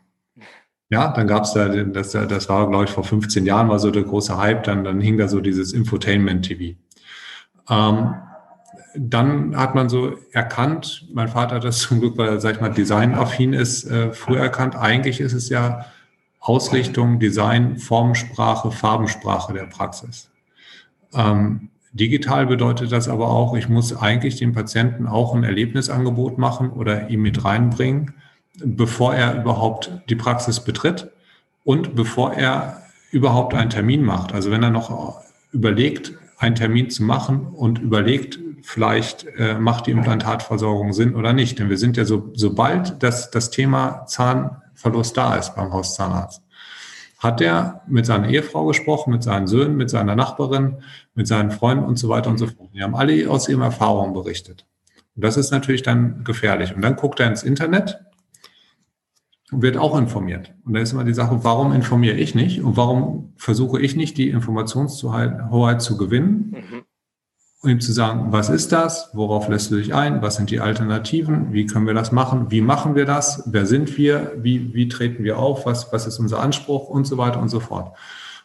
[0.88, 4.02] Ja, dann gab's da, das, das war, glaube ich, vor 15 Jahren war so der
[4.02, 6.76] große Hype, dann, dann hing da so dieses Infotainment-TV.
[7.68, 8.14] Ähm,
[8.96, 12.61] dann hat man so erkannt, mein Vater hat das zum Glück, weil er, sag ich
[12.61, 15.87] mal, designaffin ist, äh, früher erkannt, eigentlich ist es ja
[16.40, 20.31] Ausrichtung, Design, Formensprache, Farbensprache der Praxis.
[21.14, 26.70] Ähm, digital bedeutet das aber auch, ich muss eigentlich dem Patienten auch ein Erlebnisangebot machen
[26.70, 28.14] oder ihm mit reinbringen,
[28.64, 31.11] bevor er überhaupt die Praxis betritt
[31.64, 34.33] und bevor er überhaupt einen Termin macht.
[34.33, 35.20] Also wenn er noch
[35.53, 41.59] überlegt, einen Termin zu machen und überlegt, vielleicht äh, macht die Implantatversorgung Sinn oder nicht.
[41.59, 46.42] Denn wir sind ja so, sobald das, das Thema Zahnverlust da ist beim Hauszahnarzt,
[47.18, 50.77] hat er mit seiner Ehefrau gesprochen, mit seinen Söhnen, mit seiner Nachbarin,
[51.14, 52.70] mit seinen Freunden und so weiter und so fort.
[52.75, 54.66] Die haben alle aus ihren Erfahrungen berichtet.
[55.16, 56.75] Und das ist natürlich dann gefährlich.
[56.75, 58.01] Und dann guckt er ins Internet
[59.53, 60.55] und wird auch informiert.
[60.64, 64.16] Und da ist immer die Sache, warum informiere ich nicht und warum versuche ich nicht,
[64.16, 66.57] die Informationshoheit zu gewinnen?
[66.57, 66.80] Mhm
[67.62, 70.61] um ihm zu sagen, was ist das, worauf lässt du dich ein, was sind die
[70.61, 74.88] Alternativen, wie können wir das machen, wie machen wir das, wer sind wir, wie, wie
[74.88, 77.96] treten wir auf, was, was ist unser Anspruch und so weiter und so fort.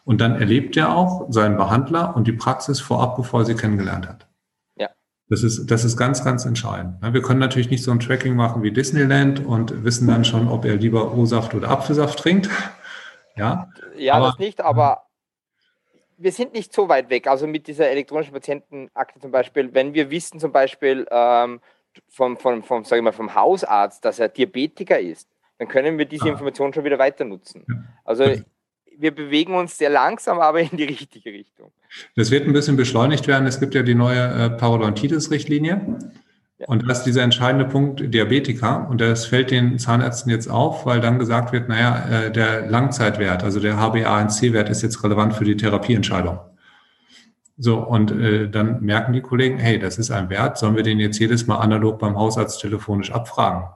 [0.04, 4.06] Und dann erlebt er auch seinen Behandler und die Praxis vorab, bevor er sie kennengelernt
[4.06, 4.26] hat.
[4.76, 4.88] Ja.
[5.30, 6.96] Das ist, das ist ganz, ganz entscheidend.
[7.00, 10.66] Wir können natürlich nicht so ein Tracking machen wie Disneyland und wissen dann schon, ob
[10.66, 12.50] er lieber O-Saft oder Apfelsaft trinkt.
[13.34, 15.05] Ja, ja aber, das nicht, aber
[16.18, 17.26] wir sind nicht so weit weg.
[17.26, 21.60] Also mit dieser elektronischen Patientenakte zum Beispiel, wenn wir wissen zum Beispiel ähm,
[22.08, 26.04] vom, vom, vom, sag ich mal, vom Hausarzt, dass er Diabetiker ist, dann können wir
[26.04, 26.28] diese ah.
[26.28, 27.64] Information schon wieder weiter nutzen.
[28.04, 28.24] Also
[28.98, 31.72] wir bewegen uns sehr langsam, aber in die richtige Richtung.
[32.14, 33.46] Das wird ein bisschen beschleunigt werden.
[33.46, 35.98] Es gibt ja die neue äh, Parodontitis-Richtlinie.
[36.66, 38.88] Und das ist dieser entscheidende Punkt Diabetiker.
[38.88, 43.44] Und das fällt den Zahnärzten jetzt auf, weil dann gesagt wird, naja, äh, der Langzeitwert,
[43.44, 46.38] also der HbA1c-Wert ist jetzt relevant für die Therapieentscheidung.
[47.58, 50.98] So, und äh, dann merken die Kollegen, hey, das ist ein Wert, sollen wir den
[50.98, 53.68] jetzt jedes Mal analog beim Hausarzt telefonisch abfragen?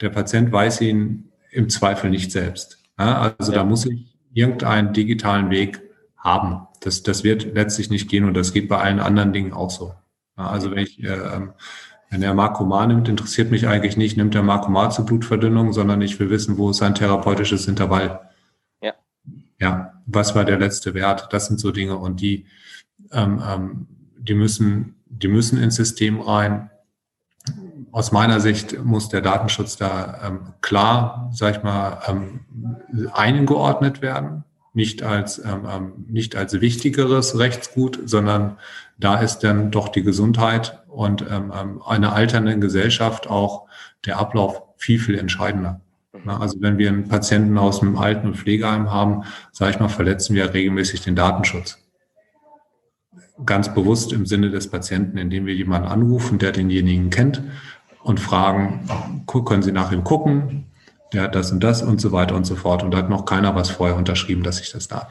[0.00, 2.82] Der Patient weiß ihn im Zweifel nicht selbst.
[2.98, 3.58] Ja, also ja.
[3.58, 5.80] da muss ich irgendeinen digitalen Weg
[6.16, 6.66] haben.
[6.80, 9.94] Das, das wird letztlich nicht gehen und das geht bei allen anderen Dingen auch so.
[10.36, 11.52] Ja, also wenn ich äh, ähm,
[12.10, 16.18] wenn er Markomar nimmt, interessiert mich eigentlich nicht, nimmt er Markomar zur Blutverdünnung, sondern ich
[16.18, 18.20] will wissen, wo ist sein therapeutisches Intervall.
[18.80, 18.94] Ja.
[19.60, 21.28] Ja, was war der letzte Wert?
[21.32, 22.46] Das sind so Dinge und die,
[23.12, 23.86] ähm, ähm,
[24.18, 26.70] die müssen, die müssen ins System rein.
[27.92, 32.40] Aus meiner Sicht muss der Datenschutz da ähm, klar, sag ich mal, ähm,
[33.12, 38.58] eingeordnet werden nicht als, ähm, ähm, nicht als wichtigeres Rechtsgut, sondern
[38.98, 43.66] da ist dann doch die Gesundheit und ähm, ähm eine alternde Gesellschaft auch
[44.04, 45.80] der Ablauf viel, viel entscheidender.
[46.12, 46.30] Mhm.
[46.30, 50.34] Also wenn wir einen Patienten aus einem Alten- und Pflegeheim haben, sage ich mal, verletzen
[50.34, 51.78] wir regelmäßig den Datenschutz.
[53.44, 57.42] Ganz bewusst im Sinne des Patienten, indem wir jemanden anrufen, der denjenigen kennt
[58.02, 58.88] und fragen,
[59.44, 60.67] können Sie nach ihm gucken?
[61.12, 62.82] Der hat das und das und so weiter und so fort.
[62.82, 65.08] Und da hat noch keiner was vorher unterschrieben, dass ich das darf.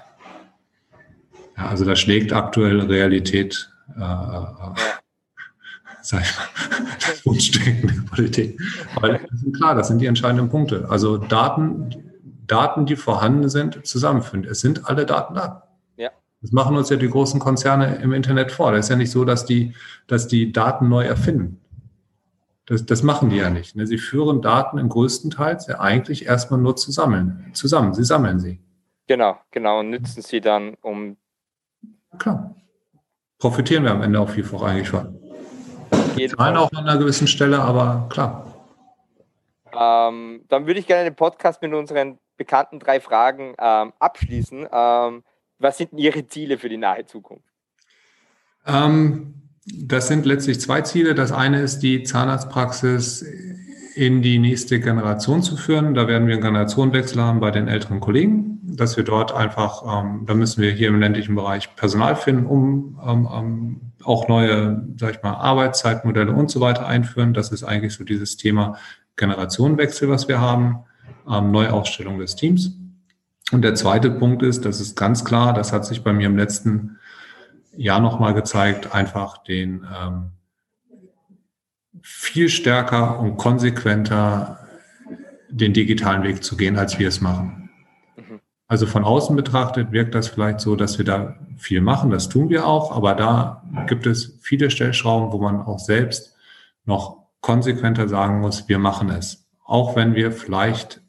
[1.58, 4.76] Ja, also da schlägt aktuell Realität, äh, äh,
[6.02, 8.60] sag ich mal, das Wunschdenken der Politik.
[9.00, 10.88] Weil das sind klar, das sind die entscheidenden Punkte.
[10.90, 11.90] Also Daten,
[12.46, 14.46] Daten, die vorhanden sind, zusammenführen.
[14.46, 15.64] Es sind alle Daten da.
[15.98, 16.12] Ja.
[16.42, 18.72] Das machen uns ja die großen Konzerne im Internet vor.
[18.72, 19.74] Das ist ja nicht so, dass die,
[20.06, 21.60] dass die Daten neu erfinden.
[22.67, 23.75] Das, das machen die ja nicht.
[23.75, 23.88] Ne?
[23.88, 27.49] Sie führen Daten im größten Teil ja eigentlich erstmal nur zusammen.
[27.53, 28.60] Zusammen, sie sammeln sie.
[29.08, 31.15] Genau, genau, und nützen sie dann, um.
[32.19, 32.56] Klar.
[33.39, 35.17] Profitieren wir am Ende auch vielfach eigentlich von.
[36.36, 38.53] Zahlen auch an einer gewissen Stelle, aber klar.
[39.71, 44.67] Ähm, dann würde ich gerne den Podcast mit unseren bekannten drei Fragen ähm, abschließen.
[44.69, 45.23] Ähm,
[45.60, 47.47] was sind Ihre Ziele für die nahe Zukunft?
[48.65, 51.15] Ähm, das sind letztlich zwei Ziele.
[51.15, 53.25] Das eine ist, die Zahnarztpraxis
[53.95, 55.95] in die nächste Generation zu führen.
[55.95, 60.25] Da werden wir einen Generationenwechsel haben bei den älteren Kollegen, dass wir dort einfach, ähm,
[60.27, 65.15] da müssen wir hier im ländlichen Bereich Personal finden, um ähm, ähm, auch neue, sag
[65.15, 67.34] ich mal, Arbeitszeitmodelle und so weiter einführen.
[67.34, 68.77] Das ist eigentlich so dieses Thema
[69.15, 70.84] Generationenwechsel, was wir haben,
[71.30, 72.77] ähm, Neuausstellung des Teams.
[73.51, 76.38] Und der zweite Punkt ist, das ist ganz klar, das hat sich bei mir im
[76.38, 76.97] letzten
[77.78, 80.32] Jahr nochmal gezeigt, einfach den ähm,
[82.02, 84.60] viel stärker und konsequenter
[85.50, 87.70] den digitalen Weg zu gehen, als wir es machen.
[88.16, 88.40] Mhm.
[88.68, 92.50] Also von außen betrachtet wirkt das vielleicht so, dass wir da viel machen, das tun
[92.50, 96.36] wir auch, aber da gibt es viele Stellschrauben, wo man auch selbst
[96.86, 99.48] noch konsequenter sagen muss, wir machen es.
[99.63, 101.02] Auch wenn wir vielleicht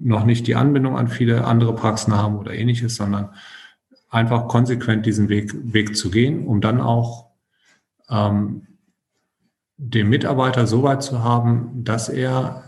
[0.00, 3.30] noch nicht die Anbindung an viele andere Praxen haben oder ähnliches, sondern
[4.10, 7.30] einfach konsequent diesen Weg, Weg zu gehen, um dann auch
[8.10, 8.66] ähm,
[9.76, 12.64] den Mitarbeiter so weit zu haben, dass er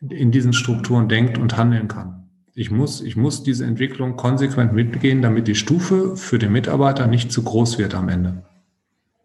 [0.00, 2.28] in diesen Strukturen denkt und handeln kann.
[2.54, 7.30] Ich muss, ich muss diese Entwicklung konsequent mitgehen, damit die Stufe für den Mitarbeiter nicht
[7.32, 8.44] zu groß wird am Ende.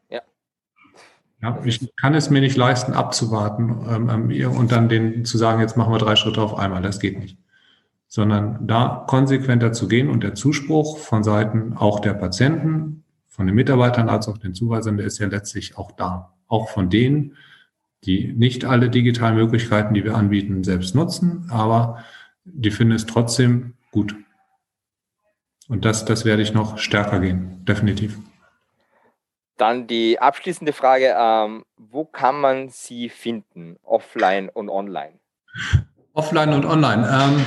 [0.10, 0.22] Ja.
[1.42, 5.62] ja ich kann es mir nicht leisten, abzuwarten ähm, ähm und dann den zu sagen,
[5.62, 6.82] jetzt machen wir drei Schritte auf einmal.
[6.82, 7.38] Das geht nicht
[8.14, 13.56] sondern da konsequenter zu gehen und der Zuspruch von Seiten auch der Patienten, von den
[13.56, 16.32] Mitarbeitern als auch den Zuweisern, der ist ja letztlich auch da.
[16.48, 17.36] Auch von denen,
[18.04, 22.04] die nicht alle digitalen Möglichkeiten, die wir anbieten, selbst nutzen, aber
[22.44, 24.16] die finden es trotzdem gut.
[25.68, 28.20] Und das, das werde ich noch stärker gehen, definitiv.
[29.58, 35.14] Dann die abschließende Frage, ähm, wo kann man sie finden, offline und online?
[36.14, 37.10] Offline und online.
[37.12, 37.44] Ähm,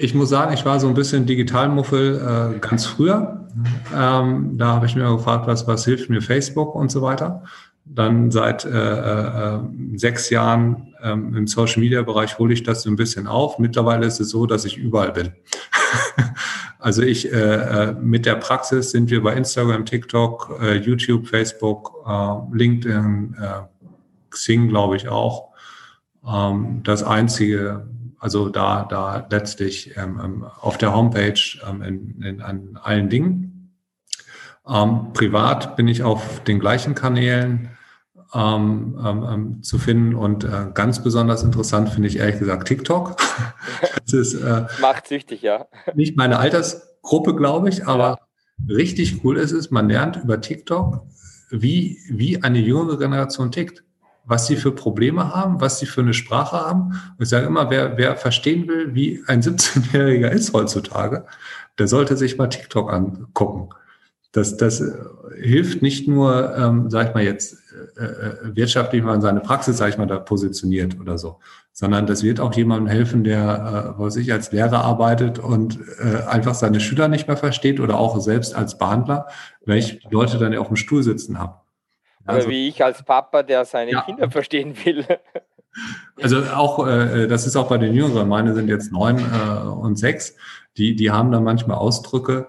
[0.00, 3.46] ich muss sagen, ich war so ein bisschen Digitalmuffel äh, ganz früher.
[3.94, 7.44] Ähm, da habe ich mir gefragt, was, was hilft mir Facebook und so weiter.
[7.84, 9.58] Dann seit äh, äh,
[9.96, 13.58] sechs Jahren ähm, im Social Media Bereich hole ich das so ein bisschen auf.
[13.58, 15.32] Mittlerweile ist es so, dass ich überall bin.
[16.78, 22.04] also ich äh, äh, mit der Praxis sind wir bei Instagram, TikTok, äh, YouTube, Facebook,
[22.06, 23.62] äh, LinkedIn, äh,
[24.30, 25.48] Xing, glaube ich auch.
[26.26, 27.86] Ähm, das einzige,
[28.20, 33.74] also da, da letztlich ähm, ähm auf der Homepage ähm, in, in, an allen Dingen.
[34.68, 37.70] Ähm, privat bin ich auf den gleichen Kanälen
[38.34, 40.14] ähm, ähm, zu finden.
[40.14, 43.16] Und äh, ganz besonders interessant finde ich ehrlich gesagt TikTok.
[44.04, 45.66] das ist, äh, Macht süchtig, ja.
[45.94, 48.18] Nicht meine Altersgruppe, glaube ich, aber
[48.68, 48.74] ja.
[48.74, 51.06] richtig cool ist es, man lernt über TikTok,
[51.50, 53.82] wie, wie eine jüngere Generation tickt
[54.30, 57.00] was sie für Probleme haben, was sie für eine Sprache haben.
[57.18, 61.26] Und ich sage immer, wer, wer verstehen will, wie ein 17-Jähriger ist heutzutage,
[61.78, 63.70] der sollte sich mal TikTok angucken.
[64.32, 64.82] Das, das
[65.36, 67.56] hilft nicht nur, ähm, sag ich mal jetzt,
[67.98, 71.40] äh, äh, wirtschaftlich mal in seine Praxis, sag ich mal, da positioniert oder so,
[71.72, 76.22] sondern das wird auch jemandem helfen, der, äh, was ich als Lehrer arbeitet und äh,
[76.28, 79.26] einfach seine Schüler nicht mehr versteht oder auch selbst als Behandler,
[79.66, 81.54] weil ich Leute dann auf dem Stuhl sitzen habe.
[82.30, 84.02] Also, Oder wie ich als Papa, der seine ja.
[84.02, 85.04] Kinder verstehen will.
[86.20, 89.96] Also auch, äh, das ist auch bei den Jüngeren, meine sind jetzt neun äh, und
[89.96, 90.34] sechs,
[90.76, 92.48] die, die haben dann manchmal Ausdrücke,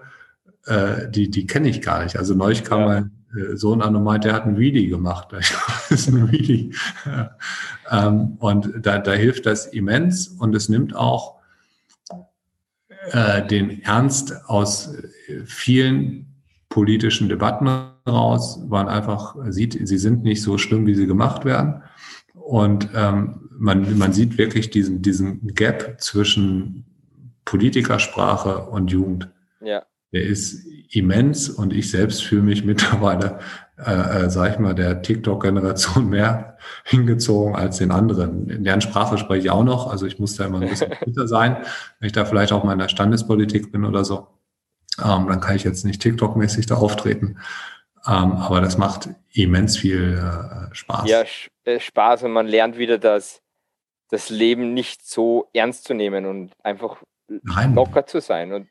[0.66, 2.16] äh, die, die kenne ich gar nicht.
[2.16, 2.86] Also neulich kam ja.
[2.86, 5.28] mein äh, Sohn an und meinte, der hat ein Wheelie gemacht.
[5.32, 6.72] Das ist ein Wheelie.
[7.90, 11.36] ähm, und da, da hilft das immens und es nimmt auch
[13.10, 14.96] äh, den Ernst aus
[15.44, 16.31] vielen
[16.72, 17.68] politischen Debatten
[18.08, 21.82] raus, man einfach sieht, sie sind nicht so schlimm, wie sie gemacht werden.
[22.32, 26.86] Und ähm, man, man sieht wirklich diesen, diesen Gap zwischen
[27.44, 29.28] Politikersprache und Jugend.
[29.60, 33.38] Ja der ist immens und ich selbst fühle mich mittlerweile,
[33.78, 38.48] äh, äh, sag ich mal, der TikTok-Generation mehr hingezogen als den anderen.
[38.48, 41.26] In deren Sprache spreche ich auch noch, also ich muss da immer ein bisschen fitter
[41.26, 41.56] sein,
[41.98, 44.28] wenn ich da vielleicht auch mal in der Standespolitik bin oder so.
[44.98, 47.38] Ähm, dann kann ich jetzt nicht TikTok-mäßig da auftreten.
[48.06, 51.08] Ähm, aber das macht immens viel äh, Spaß.
[51.08, 51.24] Ja,
[51.64, 53.42] äh, Spaß und man lernt wieder das,
[54.08, 57.74] das Leben nicht so ernst zu nehmen und einfach Nein.
[57.74, 58.52] locker zu sein.
[58.52, 58.68] Und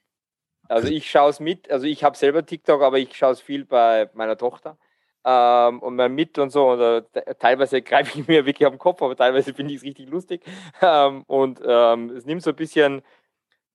[0.68, 3.66] also ich schaue es mit, also ich habe selber TikTok, aber ich schaue es viel
[3.66, 4.78] bei meiner Tochter
[5.24, 6.72] ähm, und mal mit und so.
[6.72, 10.10] Und, äh, teilweise greife ich mir wirklich am Kopf, aber teilweise finde ich es richtig
[10.10, 10.44] lustig.
[10.82, 13.02] Ähm, und ähm, es nimmt so ein bisschen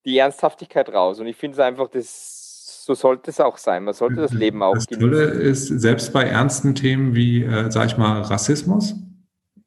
[0.04, 1.20] die Ernsthaftigkeit raus.
[1.20, 2.35] Und ich finde es einfach, das,
[2.86, 3.82] so sollte es auch sein.
[3.82, 7.86] Man sollte das Leben auch Das Tolle ist, selbst bei ernsten Themen wie, äh, sag
[7.86, 8.94] ich mal, Rassismus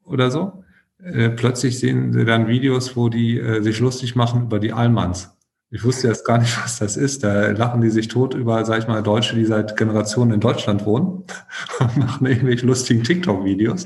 [0.06, 0.64] oder so,
[1.04, 5.36] äh, plötzlich sehen sie dann Videos, wo die äh, sich lustig machen über die Allmanns.
[5.70, 7.26] Ich wusste jetzt gar nicht, was das ist.
[7.26, 10.86] Da lachen die sich tot über, sag ich mal, Deutsche, die seit Generationen in Deutschland
[10.86, 11.26] wohnen
[11.82, 13.86] und machen irgendwelche lustigen TikTok-Videos.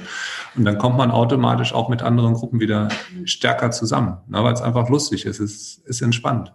[0.55, 2.89] Und dann kommt man automatisch auch mit anderen Gruppen wieder
[3.25, 5.39] stärker zusammen, ne, weil es einfach lustig ist.
[5.39, 6.53] Es ist entspannt.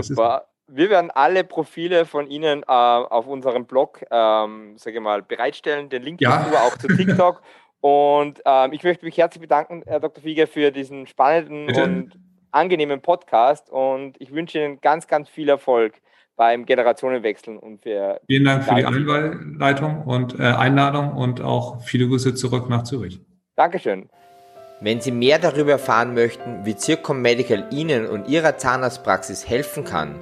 [0.00, 0.44] Super.
[0.70, 5.88] Wir werden alle Profile von Ihnen äh, auf unserem Blog, ähm, sage mal, bereitstellen.
[5.88, 6.44] Den Link ja.
[6.44, 7.42] dazu auch zu TikTok.
[7.80, 10.22] Und ähm, ich möchte mich herzlich bedanken, Herr Dr.
[10.22, 11.82] Fieger, für diesen spannenden Bitte?
[11.82, 12.18] und
[12.50, 15.94] angenehmen Podcast und ich wünsche Ihnen ganz, ganz viel Erfolg
[16.36, 22.08] beim Generationenwechseln und für Vielen Dank für die Einleitung und äh, Einladung und auch viele
[22.08, 23.20] Grüße zurück nach Zürich.
[23.56, 24.08] Dankeschön.
[24.80, 30.14] Wenn Sie mehr darüber erfahren möchten, wie Zircom Medical Ihnen und Ihrer Zahnarztpraxis helfen kann,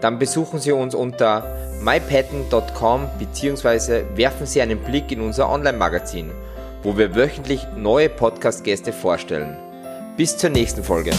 [0.00, 1.44] dann besuchen Sie uns unter
[1.82, 4.02] mypatent.com bzw.
[4.14, 6.30] werfen Sie einen Blick in unser Online-Magazin,
[6.82, 9.56] wo wir wöchentlich neue Podcast-Gäste vorstellen.
[10.16, 11.12] Bis zur nächsten Folge.